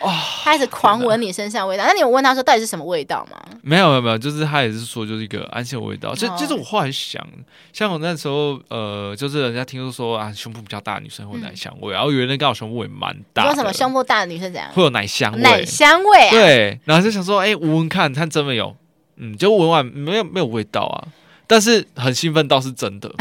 [0.00, 0.10] 哦，
[0.42, 1.84] 他开始狂闻你身上味道。
[1.86, 3.38] 那你有问他说到底是什么味道吗？
[3.62, 6.14] 没有没有没有，就是他也是说就是一个安心的味道。
[6.14, 7.26] 就就是我后来想，
[7.72, 13.44] 像我那时候呃，就是人家听说说啊，胸部比较大的女生会有奶香味，然后有人刚好胸部也蛮大。
[13.44, 14.70] 说什么胸部大的女生怎样？
[14.72, 15.40] 会有奶香味？
[15.40, 16.30] 奶香味？
[16.30, 18.76] 对，然后就想说，哎，闻闻看，看真的有，
[19.16, 21.08] 嗯，就闻完没有没有味道啊，
[21.46, 23.10] 但是很兴奋倒是真的。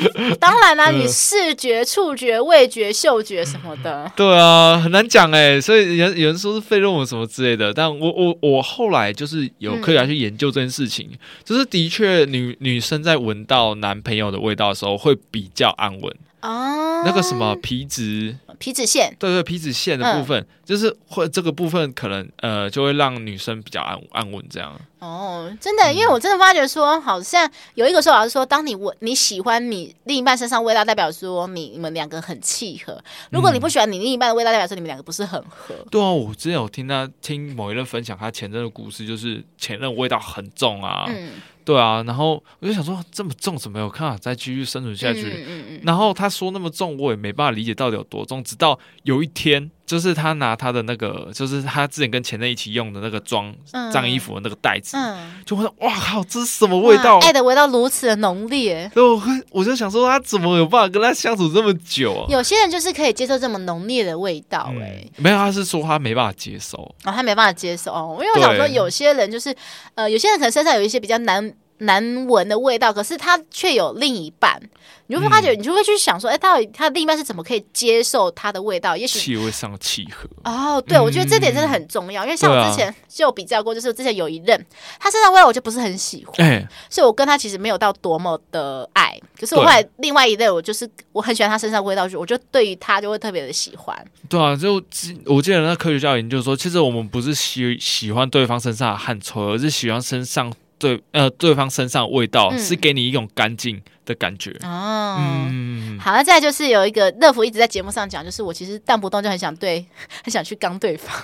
[0.38, 5.60] 当然啦、啊，你视觉、触觉、味觉、嗅觉什么的，对啊，很难讲哎。
[5.60, 16.14] 所以有人有人说是费洛蒙什么之类的，但我我我后来就是有科学家去研究这件事情，嗯、就是的确女女生在闻到男朋友的味道的时候会比较安稳。
[16.40, 24.78] 哦，那个什么皮脂皮脂腺，对对，皮脂腺的部分，嗯、就是会这个部分可能呃就会让女生比较安安稳这样。
[24.98, 32.92] 哦，真的，因为我真的发觉说，好像有一个说法是说，当你闻你喜欢你另一半身上味道，代表说你你们两个很契合；
[33.30, 35.74] 如果你不喜欢你另一半的味道，代表说你们两个不是很合。
[35.90, 41.06] 对啊，我之前有听他听某一任分享他前任的故事，就是前任味道很重啊。
[41.08, 41.30] 嗯。
[41.64, 45.22] 对啊，然后我就想说，这么重怎么有看法再继续生存下去？
[45.22, 48.42] 嗯嗯嗯，然后他说那么重，我也没办法理解到底有多重。
[48.42, 53.52] 直到有一天，就是他拿他的那个，就是他之前跟前任一起用的那个装
[53.90, 57.18] 脏衣服的那个袋子，嗯、就会说：“哇靠，这是什么味道？
[57.20, 62.26] 爱的味道如此的浓烈。”所以我我就想说，他怎么有办法跟他相处这么久啊？
[62.28, 69.56] 有些人就是可以接受这么浓烈的味道、欸，哎、嗯，没有，他是说他没办法接受哦，他没办法接受哦，因为我想说，有些人就是
[69.94, 71.54] 呃，有些人可能身上有一些比较难。
[71.78, 74.60] 难闻的味道，可是他却有另一半，
[75.06, 78.96] 你就会发觉，你就会去想说，哎、嗯，到底他的另一半是怎么可以接受他的味道？
[78.96, 84.66] 也许气味上的契合哦，对，嗯、我觉得这点真的很重要，因为像我之前就有比较过，就是之前有一任，
[84.98, 89.18] 他身上味道我就不是很喜欢，欸、所以我跟他其实没有到多么的爱。
[89.38, 93.96] 可是我后来另外一任，我就是我很喜欢他身上味道，就我就对于他就会特别的喜欢。
[94.28, 94.82] 对啊，就
[95.26, 100.52] 我记得那科学家研究说，其实我们不是喜喜欢对方身上的汗臭，而是喜欢身上。
[100.78, 104.56] 对，呃，对方身上的味道是给你一种干净的感觉。
[104.62, 105.16] 嗯、哦，
[105.50, 109.84] 嗯，好，那再就是有一个乐福一直在节目上讲，就是我其实动不动就很想对，
[110.24, 111.14] 很想去刚对方。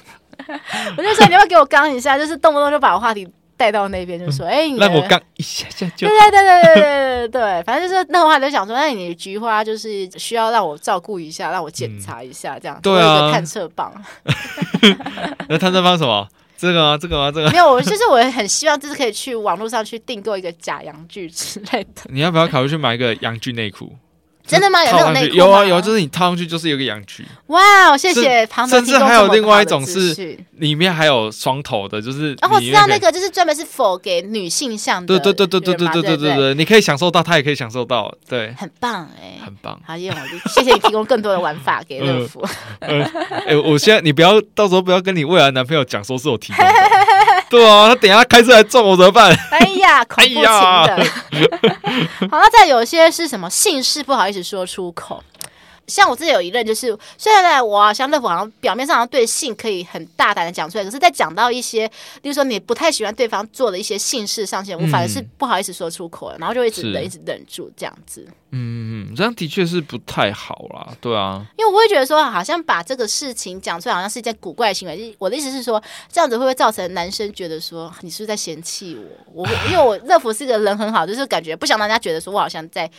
[0.98, 13.94] 我就说你要不要给我刚一下，就是动不动就把我话题带到那边，就说哎，让我刚一下下就对对对对对对对对，反正就是那话就想说，那你的菊花就是需要让我照顾一下，让我检查一下这样，对啊，探测棒。
[15.48, 16.28] 那探测棒什么？
[16.64, 16.98] 这个吗？
[16.98, 17.30] 这个吗？
[17.30, 22.02] 这个没有，我就是我很希望，就是可以去网络上去订购一个假洋具之类的。
[22.10, 23.94] 你要不要考虑去买一个洋具内裤？
[24.46, 24.84] 真的吗？
[24.84, 25.34] 有那种内裤？
[25.36, 27.24] 有啊有，就是你套上去就是有个羊具。
[27.46, 28.76] 哇，谢谢庞德。
[28.76, 35.06] 甚至还有另外一种是里面还有双头的，就是哦，我知道那个就是专门是 for 给女性向的。
[35.06, 39.80] 对对对对对对对对对对，你可以享受到，他也可以享受到，对，很棒哎，很棒。
[39.86, 42.46] 好，谢谢你提供更多的玩法给乐福。
[42.80, 46.72] 哎，我现在你不要到时候不要跟你未来男朋友讲说是我提供的。
[47.50, 49.32] 对啊，他等下开车来撞我怎么办？
[49.50, 51.06] 哎呀， 恐怖情的。
[52.30, 55.22] 好，那再有些是什么姓氏不好意思说出口。
[55.86, 61.86] 像我自己有一任，就是虽然呢，我像乐福好像表面上好像对性可以很大胆的讲出来，可是，在讲到一些，
[62.22, 68.26] 例如说你不太喜欢对方做的一些性事上线，我反而是不好意思说出口了，然后就一直忍，一直忍住这样子。
[68.56, 75.14] 嗯嗯，这样的确是不太好啦，对啊，因为我会觉得说，好像把这个事情讲出来，好像是一件古怪的行为。
[75.18, 78.96] 我的意思是说，这样子会不会造成男生觉得说你是不是在嫌弃
[79.32, 79.42] 我？
[79.42, 82.90] 我因为我乐福是个人很好，就是感觉不想让人家觉得说我好像在。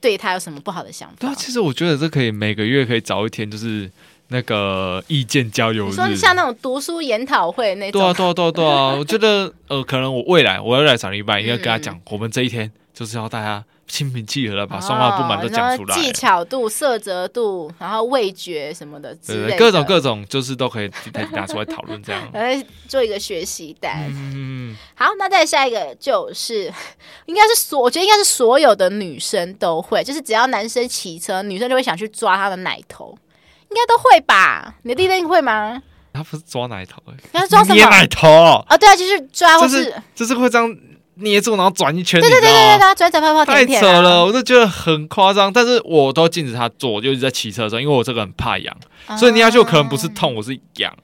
[0.00, 1.16] 对他有什么不好的想法？
[1.20, 3.90] 对啊，其实我觉得这可以每个月可以找一天，就是
[4.28, 8.00] 那个意见交流日，你说像那种读书研讨会那种。
[8.00, 8.94] 对啊，对啊，对啊，对啊！
[8.98, 20.90] 我觉得呃，可能我未来我要来上一半， 应该跟他讲，我们这一天就是要大家心平气和的把双方不满都讲出来，技巧度、色泽度，然后味觉什么的之类的，各种各种就是都可以
[21.32, 24.06] 拿出来讨论这样，来 做一个学习单。
[24.10, 26.72] 嗯，好，那再下一个就是，
[27.26, 33.16] 应该是所，我觉得应该是所有的女生都会，就是只要男生骑车，女生就会想去抓他的奶头，
[33.70, 34.74] 应该都会吧？
[34.82, 35.82] 你的弟弟会吗？
[36.12, 37.00] 他不是抓奶头，
[37.32, 37.74] 他抓什么？
[37.74, 38.28] 捏奶头
[38.66, 38.76] 啊？
[38.78, 40.76] 对啊，就是抓，就是就是会这样。
[41.16, 45.52] 捏住，然后转一圈，对对对对对，转转泡泡甜甜，太扯了，我就觉得很夸张。
[45.52, 48.76] 但是我都禁止他做，我就一直在骑车的时候，因为我这个很怕痒，
[49.18, 50.94] 所以捏下去可能不是痛，我是痒。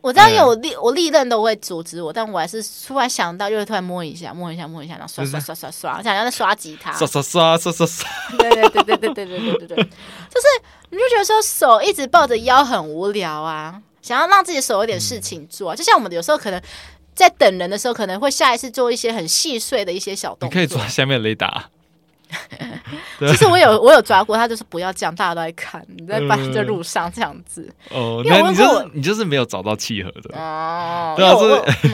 [0.00, 8.08] 我知道，因为我历我历任都会阻止我，但我还是突然想到，就会突然摸一下，摸一下，摸一下，然后刷刷刷刷刷，想要在刷吉他，刷刷刷刷刷刷。
[8.38, 10.46] 对对对对对对对对对对，就是
[10.90, 16.62] 你就觉得说手一直抱着腰很无聊啊，想要让自己手有点事情做，啊就像我们有时候可能。
[17.18, 20.48] 在等人的时候，可能会下意识做一些很细碎的一些小动作。
[20.48, 21.68] 你可以抓下面雷达。
[23.20, 27.68] 其实我有我有抓过，他就是不要这样，大家都在看你在把在路上这样子。
[27.88, 31.14] 哦，因为你就是你就是没有找到契合的哦。
[31.16, 31.40] 对啊，我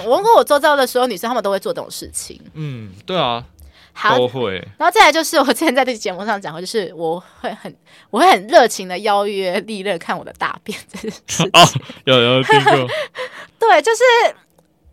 [0.04, 2.40] 我问过我周遭的所有女生，她们都会做这种事情。
[2.54, 3.44] 嗯，对啊，
[3.92, 4.56] 好都会。
[4.76, 7.72] 然后再来就是我之前在这个节目上讲过，就是我会很
[8.10, 11.46] 我会很热情的邀约利乐看我的大便这件事情。
[11.52, 11.64] 哦，
[12.06, 12.88] 有有听过。
[13.60, 14.02] 对，就是。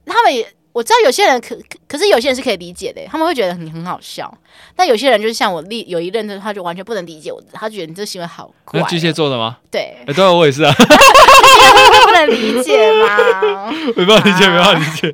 [0.06, 4.34] 他们也我知道有些人可可是有些人是可以理解的，他们会觉得你很好笑。
[4.76, 8.80] 但有些人就是像我历有一任的，他就完全不能理解我，他觉得你这行为好怪。
[8.80, 9.58] 那巨蟹座的吗？
[9.70, 10.74] 对，哎，对，我也是啊。
[10.74, 13.72] 不能理解吗？
[13.96, 15.12] 没办法理解，没办法理解。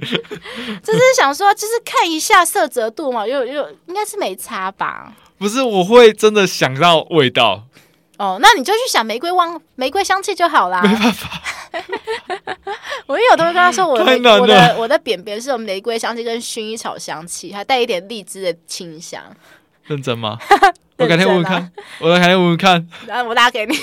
[0.83, 5.11] 就是想说，就是看一下色泽度嘛，又又应该是没差吧？
[5.37, 7.63] 不是，我会真的想到味道。
[8.17, 9.45] 哦，那你就去想玫瑰味、
[9.75, 10.81] 玫瑰香气就好啦。
[10.81, 11.29] 没办法。
[13.07, 14.11] 我有同学跟他说我，我的
[14.41, 19.21] 我的我的扁扁是有玫瑰香气跟薰衣草香气，还带一点荔枝的清香。
[19.85, 20.37] 认真吗？
[20.97, 22.87] 我改天问问看，我改天问问看。
[23.05, 23.75] 然后我拿给你，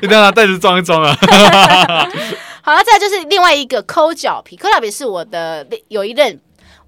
[0.00, 1.14] 你等下拿袋子装一装啊。
[2.62, 6.40] 好了，再就是另外一个抠脚皮，抠脚皮是我的有一任，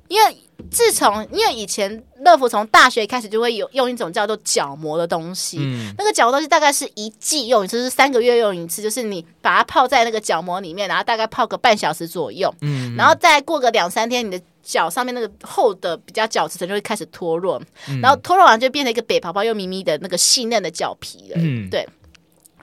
[0.08, 0.36] 因为。
[0.70, 21.86] 自从因为以前乐福从大学开始就会有用一种叫做角膜的东西，嗯、那个角膜东西大概是一季用一次，是三个月用一次，就是你把它泡在那个角膜里面，然后大概泡个半小时左右，嗯、然后再过个两三天，你的脚上面那个厚的比较角质层就会开始脱落，嗯、然后脱落完就变成一个白泡泡又咪咪的那个细嫩的脚皮了，嗯、对。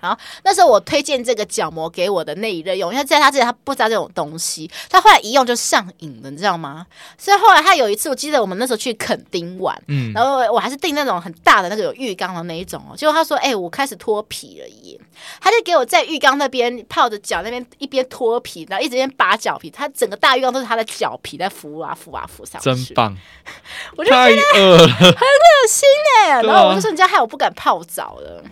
[0.02, 6.86] 然后那时候我推荐这个角膜给我的那一任用，因为在他之前他不知道这种东西，他后来一用就上瘾了，你知道吗？
[7.18, 15.00] 所以后来他有一次，我记得我们那时候去垦丁玩，嗯，然后我还是订那种很大的那个有浴缸的那一种哦，结果他说：“哎、欸，我开始脱皮了耶！”
[15.40, 23.16] 他就给我在浴缸那边泡着脚，那边一边脱皮，然后一直边拔脚皮，他整个大浴缸都是他的脚皮在浮啊浮啊浮上去，真棒！
[23.96, 25.88] 我就觉得很恶心
[26.18, 28.44] 哎，然后我就说：“你家害我不敢泡澡了。”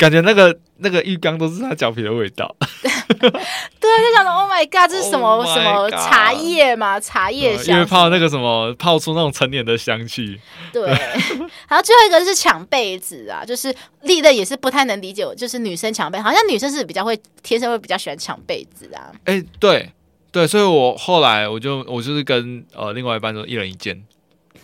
[0.00, 2.56] 感觉那个那个浴缸都是他脚皮的味道。
[3.20, 6.98] 对，就想说 Oh my God，这是什么、oh、什么茶叶嘛？
[6.98, 10.40] 茶叶香，因为泡那个什么，泡出那种成年的香气。
[10.72, 10.88] 对，
[11.68, 19.12] 然后最后一个是抢被子啊，就是丽的也是不太能理解，就是女生抢被，好像女生是比较会天生会比较喜欢抢被子啊。
[19.26, 19.92] 哎、欸，对
[20.32, 24.02] 对，所以我后来我就我就是跟呃另外一半说一人一件。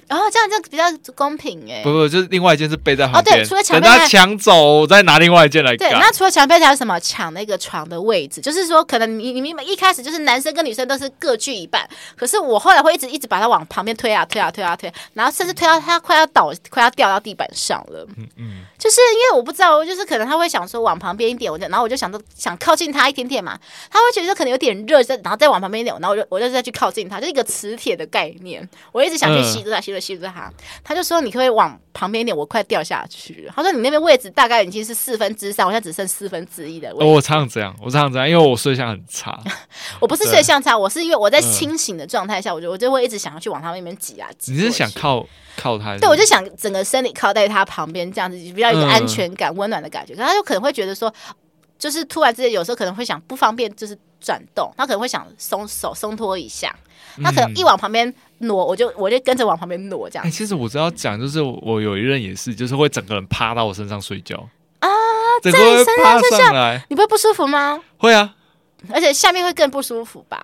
[0.09, 5.77] 然后、哦、这样就比较公平哎，不不，就是另外一件是背在旁边，哦对，除了抢被，等他抢走，再拿另外一件来。
[5.77, 6.99] 对，那除了抢被还有什么？
[7.01, 18.07] 抢那个床的位置，就是说可能你你们一开始就是男生跟女生都是各据一半，可是我后来会一直一直把他往旁边推啊推啊推啊推，然后甚至推到他快要倒，快要掉到地板上了。
[18.16, 23.59] 嗯嗯，就是因为我不知道，就是可能他会想说往旁边一点，我就然后我就想着想靠近他一点点嘛，
[23.91, 30.53] 他会觉得可能有点热，再然后再往旁边一点，然后我就我就再去靠近他，就一个磁铁的概念，我一直想去吸住他，吸住吸住他。
[30.85, 32.37] 他就说：“你可不可以往旁边一点？
[32.37, 37.05] 我快掉下去了。”他说：“你那边位置大概已经是四分之三，我现在只剩四分之一的位置。
[37.05, 39.39] 哦”我常常这样，我常常这样，因为我睡相很差。
[40.01, 44.53] 我不是睡相差，我是因为我在清醒的状态下，我就我就会一直想要去往他那边挤啊挤。
[44.53, 45.97] 你是想靠靠他？
[45.99, 50.14] 对，我就想整个身体靠在他旁边，这样子比较有一个安全感、温、嗯、暖的感觉。
[50.14, 51.12] 可是他就可能会觉得说，
[51.79, 56.74] 就是突然之间有时候可能会想不方便，就是转动，他可能会想松手松脱一下。
[57.22, 60.31] 他可能一往旁边挪，我就我就跟着往旁边挪，这样、欸。
[60.31, 64.37] 其实我知道讲，就是我有一任也是，就是会整个人趴到我身上睡觉
[64.81, 64.88] 啊，
[65.42, 67.81] 整个人趴上来，你不会不舒服吗？
[67.96, 68.35] 会啊，
[68.92, 70.42] 而且下面会更不舒服吧？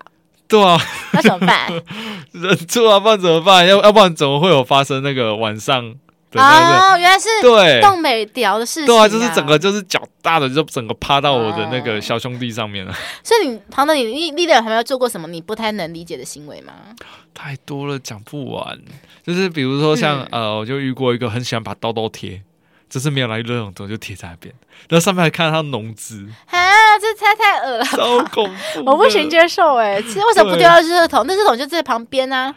[0.49, 0.81] 对啊，
[1.13, 1.71] 那怎么办？
[2.33, 3.67] 忍住啊，不然怎么办？
[3.69, 5.95] 要要不然怎么会有发生那个晚上？
[6.41, 8.87] 哦，原来是对动美屌的事情。
[8.87, 12.95] 对啊，就是整个就是脚大的，就整个趴到我的那个小兄弟上面了。
[13.23, 16.73] 所以你庞德，你历历练有没有做过什么你不太能理解的行为吗？
[17.35, 18.79] 太多了，讲不完。
[19.27, 22.43] 就是比如说像呃，我就遇过一个很喜欢把刀刀贴，
[22.89, 24.55] 就是没有来热肿，就贴在那边，
[24.89, 26.27] 然后上面还看到它脓汁。
[26.47, 30.01] 啊，这太太恶了，超恐怖，我不行接受哎。
[30.03, 31.25] 其实为什么不丢到垃圾桶？
[31.27, 32.55] 那垃圾桶就在旁边啊。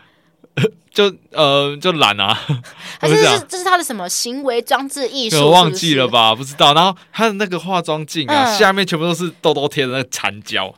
[0.94, 2.34] 就呃就懒啊，
[3.00, 5.42] 还是这是这是他的什么行为装置艺术？
[5.42, 6.74] 我忘记了吧，不知道。
[6.74, 10.74] 然后他的那个化妆镜啊，嗯、下面全部都是痘痘贴的那个残胶，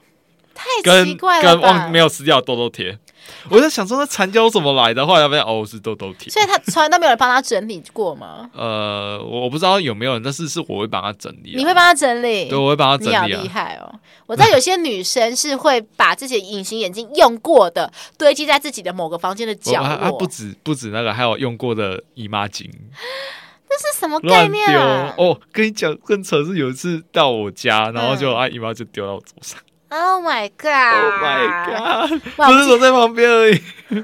[0.55, 0.65] 太
[1.05, 2.97] 奇怪了跟，跟忘没有撕掉痘痘贴。
[3.49, 5.05] 我在想说，那残胶怎么来的？
[5.05, 6.29] 后来发现哦，是痘痘贴。
[6.29, 8.49] 所以他从来都没有人帮他整理过吗？
[8.55, 11.55] 呃，我不知道有没有人，但是是我会帮他整理。
[11.55, 12.49] 你会帮他整理？
[12.49, 13.25] 对，我会帮他整理、啊。
[13.25, 13.99] 你好厉害哦！
[14.25, 19.87] 我知道有些女生是会把自己隐形眼镜用过的堆积在自己的某个房间的角落。
[19.87, 22.69] 啊不止不止那个，还有用过的姨妈巾。
[23.69, 25.13] 这是什么概念啊？
[25.17, 29.59] 哦，跟你讲更扯是有一次到我家，然后就啊姨妈就丢到我桌上。
[29.89, 32.21] Oh my god！Oh my god！
[32.35, 33.61] 不是躲在旁边而已。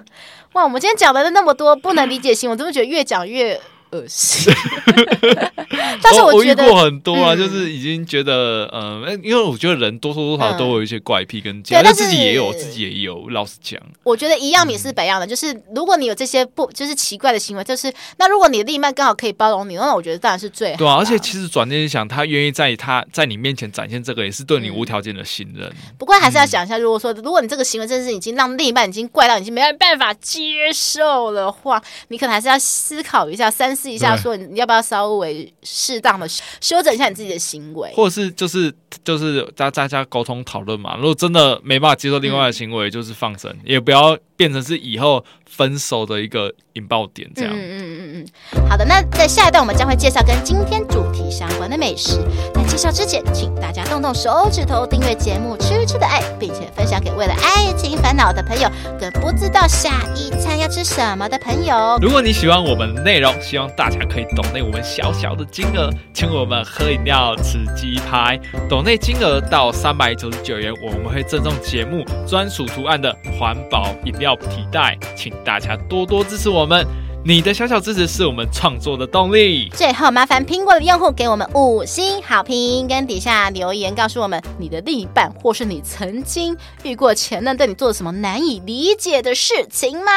[0.53, 3.59] 哇，我们今天讲的那么多不能理解新闻，我真的觉得越讲越……
[3.93, 4.51] 恶心，
[6.01, 13.29] 但是我觉得过很多啊，就是已经觉得，嗯，因为我觉得人多多少少都有一些怪癖跟，但是自己也有，自己也有。
[13.29, 20.77] 老实讲，我觉得一样米是百样的，就是如果你有这些不就是奇怪的行为，就是那如果你的另一半刚好可以包容你，那我觉得当然是最好。
[20.77, 25.71] 对啊，而且其实转念想，他愿意在他在你面前展现这个，也是对你无条件的信任。
[25.97, 33.73] 不过还是要想一下，如果说如果你这个行为真的是已经让另一半已经怪到已经没办法接受的话，你可能还是要思考一下三。
[33.83, 36.25] 试一下，说你要不要稍微适当的
[36.61, 40.95] 修整一下你自己的行为，或者是就是就是大家大家沟通讨论嘛。
[40.95, 47.31] 如果真的没办法接受另外的行为，就是放生，嗯、也不要变成是以后分手的一个引爆点。
[47.33, 48.67] 这样，嗯嗯嗯。
[48.69, 52.19] 好的，那在下一段我们将会介绍跟今天主题相关的美食。
[52.53, 61.97] 在介绍之前，请大家动动手指头订阅节目《吃吃的爱》，并且分享给为了爱情烦恼的朋友，跟不知道下一餐要吃什么的朋友。
[62.01, 68.37] 如果你喜欢我们的内容，希望大家可以懂内我们小小的金额，请我们喝饮料、吃鸡排。
[68.67, 76.85] 懂内金额到三百九十九元，我们会赠送节目专属图案的环保饮料替代，请大家多多支持我们。
[77.25, 79.69] 你的小小支持是我们创作的动力。
[79.73, 90.11] 最后，麻烦苹果的用户给我们五星好评，跟底下留言告诉我们你的另一半或是你曾经遇过前任对你做了什么难以理解的事情吗？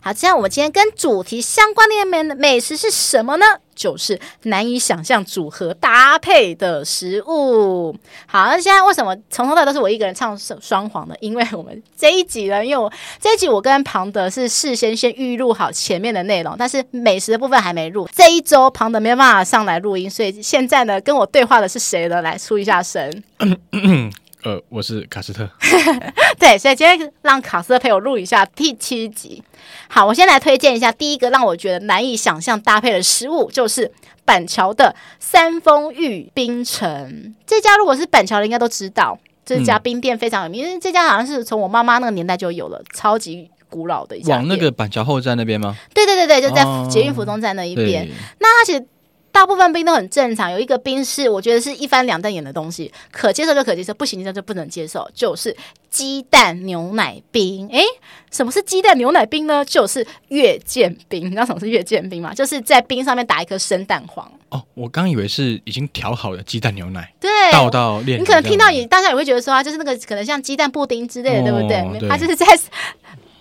[0.00, 3.46] 好，这样我们今天跟主题相关的美美食是什么呢？
[3.74, 7.94] 就是难以想象组合搭配的食物。
[8.26, 11.14] 好，那现在为什么从头到尾都是我一个人唱双簧呢？
[11.20, 18.08] 因为我们这一集呢，因为我这一集我跟庞德是事先先预录好前面的内容，但是美食的部分还没录。
[18.12, 22.22] 这一周庞德没有办法上来录音，所以现在呢，跟我对话的是谁呢？
[22.22, 23.22] 来出一下声。
[24.44, 25.48] 呃，我是卡斯特。
[26.38, 29.42] 对，所以今天让卡斯特陪我录一下第七集。
[29.88, 33.90] 好，我先来推荐一下第一个让我觉得难以想象搭配的食物，就是
[34.26, 37.34] 板桥的三丰玉冰城。
[37.46, 44.34] 这家如果是板桥的，应该都知道，这家冰店非常有名，嗯、因为这家好像是从我妈妈那个年代就有了，超级古老的一家。
[44.34, 45.74] 往那个板桥后站那边吗？
[45.94, 48.04] 对对对对，就在捷运府中站那一边。
[48.04, 48.08] 哦、
[48.40, 48.86] 那它其实。
[49.34, 55.54] 大部分冰都很正常，有一个冰是我觉得是一翻两瞪眼的东西，可接受就可接受，不行那就不能接受，就是
[55.90, 57.68] 鸡蛋牛奶冰。
[57.70, 57.82] 诶，
[58.30, 59.64] 什么是鸡蛋牛奶冰呢？
[59.64, 61.26] 就是月见冰。
[61.26, 62.32] 你知道什么是月见冰吗？
[62.32, 64.30] 就是在冰上面打一颗生蛋黄。
[64.50, 68.20] 哦，我刚以为是已经调好的鸡蛋牛奶，对，倒到炼。
[68.20, 71.98] 你可能听到也，大家也会觉得说啊，就是那个可能像鸡蛋布丁之类的，哦、对不对？
[71.98, 72.46] 对，它就是在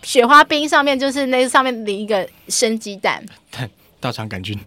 [0.02, 3.24] 雪花冰上面，就是那上面淋一个生鸡蛋，
[4.02, 4.60] 大肠杆菌。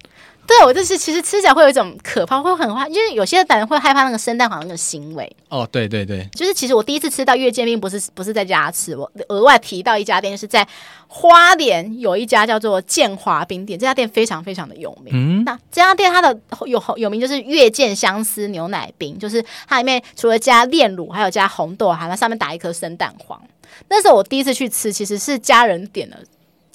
[0.47, 5.31] 对，我就是其实吃起来会有一种可怕，会很怕，因为有些人会害怕那个生蛋黄那个腥味。
[5.49, 10.67] 哦，对对对，就是其实我第一次吃到月见冰，不是不是在家吃，我额外提到一家店，是在
[11.09, 15.13] 花莲有一家叫做建华冰店，这家店非常非常的有名。
[15.13, 23.41] 嗯，那这家店它的有有名就是月见相思牛奶冰，就是它里面除了加炼乳，还有加红豆，还在上面打一颗生蛋黄。
[23.89, 26.17] 那时候我第一次去吃，其实是家人点的。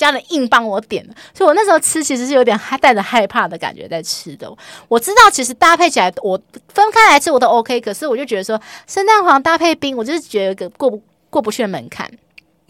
[0.01, 4.51] 家人硬帮我点的，所以我那时候吃其实是有点还带着害怕的感觉在吃的。
[4.87, 6.39] 我知道其实搭配起来，我
[6.69, 10.99] 分开来吃我都 OK，可是我就觉得说生蛋黄搭配冰，我就是觉得过不
[11.29, 12.11] 过不去的门槛。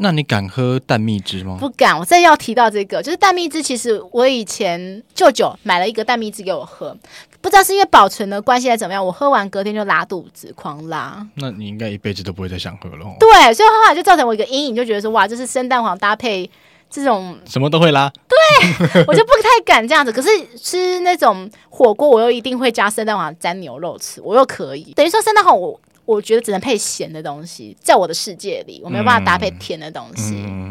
[0.03, 1.57] 那你敢喝蛋蜜汁吗？
[1.59, 1.97] 不敢。
[1.97, 6.97] 我再要提到这个，就是蛋蜜汁，其实我以前舅舅买了一个蛋蜜汁给我喝，
[7.39, 11.25] 不知道是因为保存的关系还是怎么样，我喝完隔天就拉肚子，狂拉。
[11.35, 13.05] 那你应该一辈子都不会再想喝了。
[13.19, 16.49] 对，所以后来就造成我一个阴影，就觉得说哇，这是生蛋黄搭配。
[16.91, 20.11] 这种什么都会拉，对我就不太敢这样子。
[20.11, 24.93] 可是吃那种火锅，我又一定会加生蛋黄沾牛肉吃，我又可以。
[24.93, 30.43] 等于说生蛋黄，我我觉得只能配咸的东西，在我的世界里，我没有办法搭配甜的东西。
[30.45, 30.70] 嗯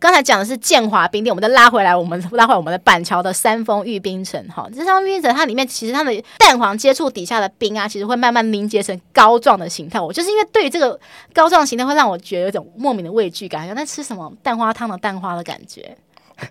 [0.00, 4.68] 刚才讲的是建华冰店，我们再拉回来，我们拉回我们的板桥的三丰玉冰城哈。
[4.70, 10.00] 这三丰玉冰城它里面其实它的蛋黄接触底下的冰啊，其实会慢慢凝结成膏状的形态。
[10.00, 10.98] 我就是因为对于这个
[11.32, 15.96] 膏状形态，会让我觉得有一种莫名的畏惧感，像在吃什么蛋花汤的蛋花的感觉。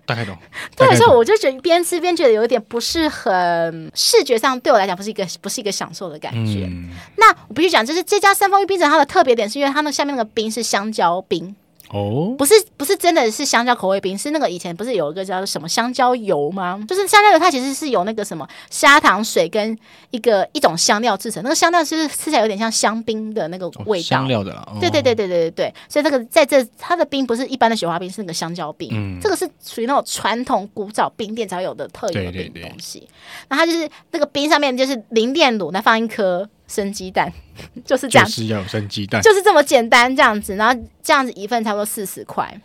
[0.04, 0.36] 大概懂。
[0.76, 6.66] 对，所以我就觉得边吃边觉得有一点不是很视觉上，对我来讲不是一个不是一个享受的感觉。
[6.66, 11.56] 嗯、那我必须讲，就是这家三丰玉冰城它的特别点，是因为它那下面那个冰是香蕉冰。
[11.90, 16.78] 哦，不是不是真的是香蕉口味冰，是那个以前不是有一个叫做什么香蕉油吗？
[16.86, 19.76] 就是香蕉油，它其实是有那个什么砂糖水跟
[20.10, 24.02] 一个一种香料制成，那个香料是吃起来有点像香槟的那个味道。
[24.02, 25.74] 哦、香料的啦，对对对对对对对。
[25.88, 28.90] 所以这个在这它的冰不是一般的雪花冰，是那个香蕉冰。
[28.92, 33.08] 嗯，这个是属于那种传统古早冰店才有的特有的冰东西。
[33.48, 36.48] 那它就是那个冰上面就是零炼乳，那放一颗。
[36.68, 37.32] 生鸡蛋
[37.84, 42.60] 就是这样，就是要生鸡蛋，就是这么简单这样子，然后这样子一份差不多四十块，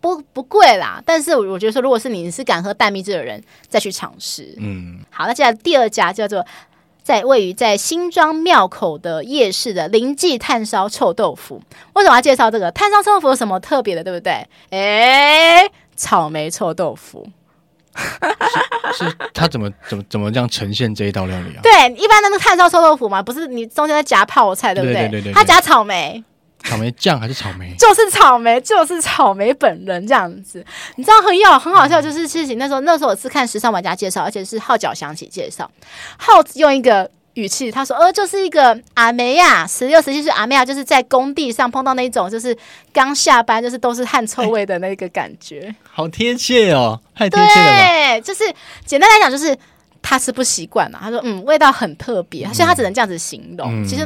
[0.00, 1.02] 不不贵啦。
[1.04, 4.54] 但是我觉得说，如果是你是敢喝蛋蜜汁的人，再去尝试。
[4.58, 6.46] 嗯，好，那接下来第二家叫做
[7.02, 11.60] 在位于在新庄庙口的夜市的林记炭烧臭豆腐。
[11.94, 14.46] 为什么要介绍这个炭烧臭豆腐有什么特别的，对不对？
[14.70, 17.28] 哎，草莓臭豆腐。
[18.92, 21.60] 是，是他怎么怎么怎么这样呈现这一道料理啊？
[21.62, 25.02] 对，一般的那个炭烧臭豆腐嘛，不是你中间在夹泡菜，对不对？
[25.02, 26.22] 对对对对，他夹草莓，
[26.64, 27.74] 草莓酱还是草莓？
[27.78, 30.64] 就是草莓，就是草莓本人这样子。
[30.96, 35.70] 你知道很有很好笑，就是事情那时候那时候我是看时尚玩家介绍，而且是号角响起介绍，
[36.16, 37.10] 号用一个。
[37.38, 42.56] 语气，他说：“呃，就是一个阿梅亚，十六、十七岁阿梅亚，就是在工地上碰到那种，就是
[42.92, 48.18] 刚下班，就是都是汗臭味的那个感觉，欸、 好贴切哦，太贴切了。
[48.18, 48.42] 对，就是
[48.84, 49.56] 简单来讲，就是
[50.02, 50.98] 他吃不习惯嘛。
[51.00, 53.82] 他说，嗯，味道很特别，所以他只能这样子形容。
[53.82, 54.04] 嗯、其实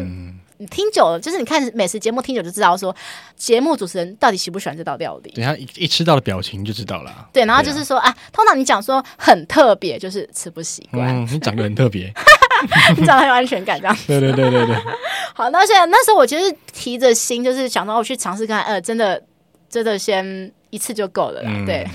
[0.58, 2.94] 你听久了，就是你看美食节目听久就知道，说
[3.34, 5.30] 节目主持人到底喜不喜欢这道料理。
[5.30, 7.28] 等下一一吃到的表情就知道了。
[7.32, 11.08] 对，然后就是说啊，啊，通常你讲说很特别，就是吃不习惯。
[11.08, 12.12] 嗯，你长得很特别。”
[12.96, 14.06] 你长得很有安全感，这样 子。
[14.06, 14.76] 对对对对对。
[15.34, 19.22] 好，那现在那时候我其实提着心，就是想到我去尝试看，呃，真的
[19.68, 21.50] 真的先一次就够了啦。
[21.50, 21.86] 嗯、对，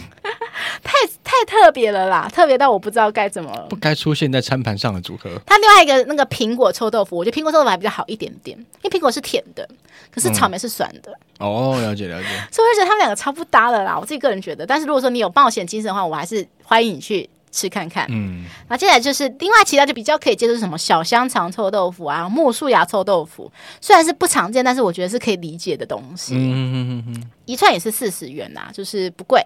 [0.83, 0.93] 太
[1.23, 3.51] 太特别了啦，特别到我不知道该怎么。
[3.69, 5.29] 不该出现在餐盘上的组合。
[5.45, 9.67] 它另外一个那个苹果臭豆腐，我觉得苹果臭豆腐还比较好一点点，因为苹果是甜的，
[10.11, 11.11] 可是草莓是酸的。
[11.39, 12.27] 嗯、哦，了解了解。
[12.51, 14.65] 所以我觉得他们两个超不搭的啦，我自己个人觉得。
[14.65, 17.29] 但是如果说你有冒险精神的话，我还是欢迎你去。
[17.57, 23.51] 吃看看，嗯，那接下来就是另外其他就比较可以接受什么小香肠臭豆腐啊、木树芽臭豆腐，
[23.81, 26.35] 虽然是不常见，但是我觉得是可以理解的东西。
[26.35, 29.43] 嗯嗯嗯嗯，一串也是四十元呐，就是不贵。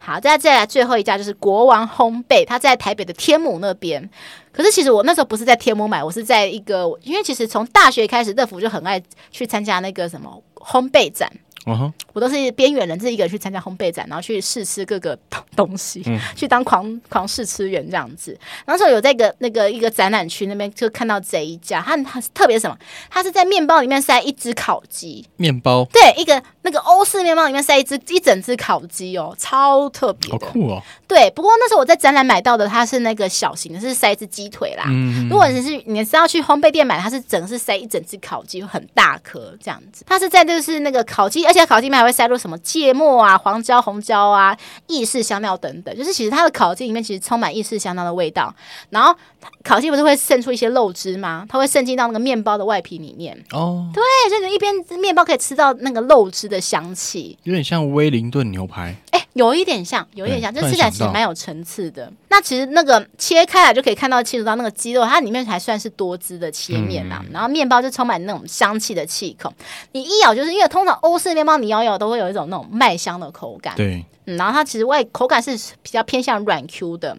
[0.00, 4.08] 好，再再来最后一家就是国王烘焙，它在台北的天母那边。
[4.52, 11.32] 可是其实我那时候不是在天母买，我是在一个，因为其实从大学开始，乐福就很爱去参加那个什么烘焙展。
[11.68, 11.92] Uh huh.
[12.14, 15.16] 我都是边缘人，自己一个人去参加烘焙展，然后去试吃各个
[15.54, 18.36] 东西，嗯、去当狂狂试吃员这样子。
[18.66, 22.76] 那时候有在一个那个一个展览区那边，就看到这一家，他他特别什么？
[23.10, 30.82] 他是在面包里面塞一只烤鸡，面包对，一个那个欧式面包里面塞一只一整只烤鸡哦，超特别，好酷哦。
[31.06, 34.84] 对，不过那时候我在展览买到的，它是那个小型的，是塞一只鸡腿啦。
[34.88, 40.04] 嗯嗯，如果你是你是要去烘焙店买，它是整个是塞一整只烤鸡，很大颗这样子。
[40.06, 44.54] 它是在就是那个烤鸡，而且烤鸡里面还会塞入什么芥末啊、黄椒、红椒啊、
[44.86, 48.54] 意式香料等等，就是其实它的烤鸡里面其实充满意式香料的味道。
[48.90, 49.16] 然后
[49.62, 51.46] 烤鸡不是会渗出一些肉汁吗？
[51.48, 53.36] 它会渗进到那个面包的外皮里面。
[53.52, 58.94] 哦，对，所以你一边面包可以吃到那个肉汁的香气，有点像威灵顿牛排。
[59.10, 62.10] 哎，有一点像，有一点像，就吃起来其实蛮有层次的。
[62.30, 67.20] 那其实那个切开来就可以看到清楚到那个鸡肉，它里面还算是多汁的切面啦。
[67.26, 69.52] 嗯、然后面包就充满那种香气的气孔，
[69.92, 73.74] 你一咬就是因为通常欧式面包你咬咬都会有一种那种麦香的口感。
[73.76, 77.16] 对，嗯，然后它其实外口感是比较偏向软 Q 的。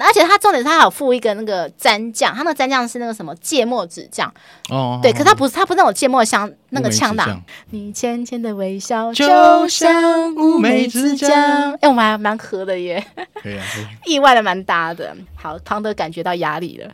[0.00, 4.32] 而且它重点是它还有附一个那个蘸酱，它那个蘸酱是那个什么芥末子酱。
[4.70, 7.40] 哦，对，可是它不是它不是那种芥末香那个呛的。
[7.70, 11.30] 你浅浅的微笑就像乌梅子酱，
[11.74, 13.04] 哎、欸，我们还蛮合的耶，
[13.40, 13.64] 可以啊，
[14.04, 15.16] 意外的蛮搭的。
[15.36, 16.90] 好，汤德感觉到压力了，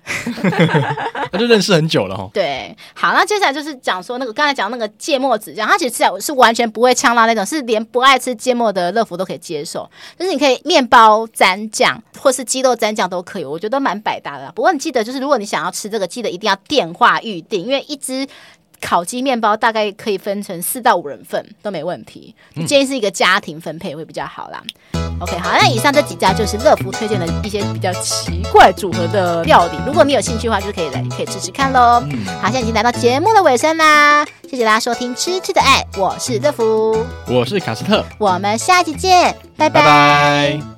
[1.32, 2.28] 那就认识很久了哈。
[2.34, 12.88] 对，好，那接下来就是讲说那个刚才讲那个芥末子酱，它其实吃起来是完全不会呛辣那种，是连不爱吃芥末的乐福都可以接受，就是你可以面包蘸酱或是鸡肉蘸。
[12.98, 14.50] 酱都可以，我觉得蛮百搭的。
[14.56, 18.26] 不过你记得，就是如果你想要吃这个，记得一定要电话预定，因为一只
[18.80, 22.34] 烤鸡面包大概可以分成四到五人份都没问题。
[22.66, 24.62] 建议是一个家庭分配会比较好啦。
[24.92, 29.78] 嗯、OK，好，那以上这几家就是乐福推荐的一些比较奇怪组合的料理。
[29.86, 32.02] 如果你有兴趣的话，就可以来可以试试看喽。
[32.10, 39.80] 嗯、好，现在已经来到节目的尾声啦，谢谢大家收听《吃吃的爱》，我是乐福，我是卡斯特，我们下期见，拜拜。
[39.80, 40.77] 拜拜。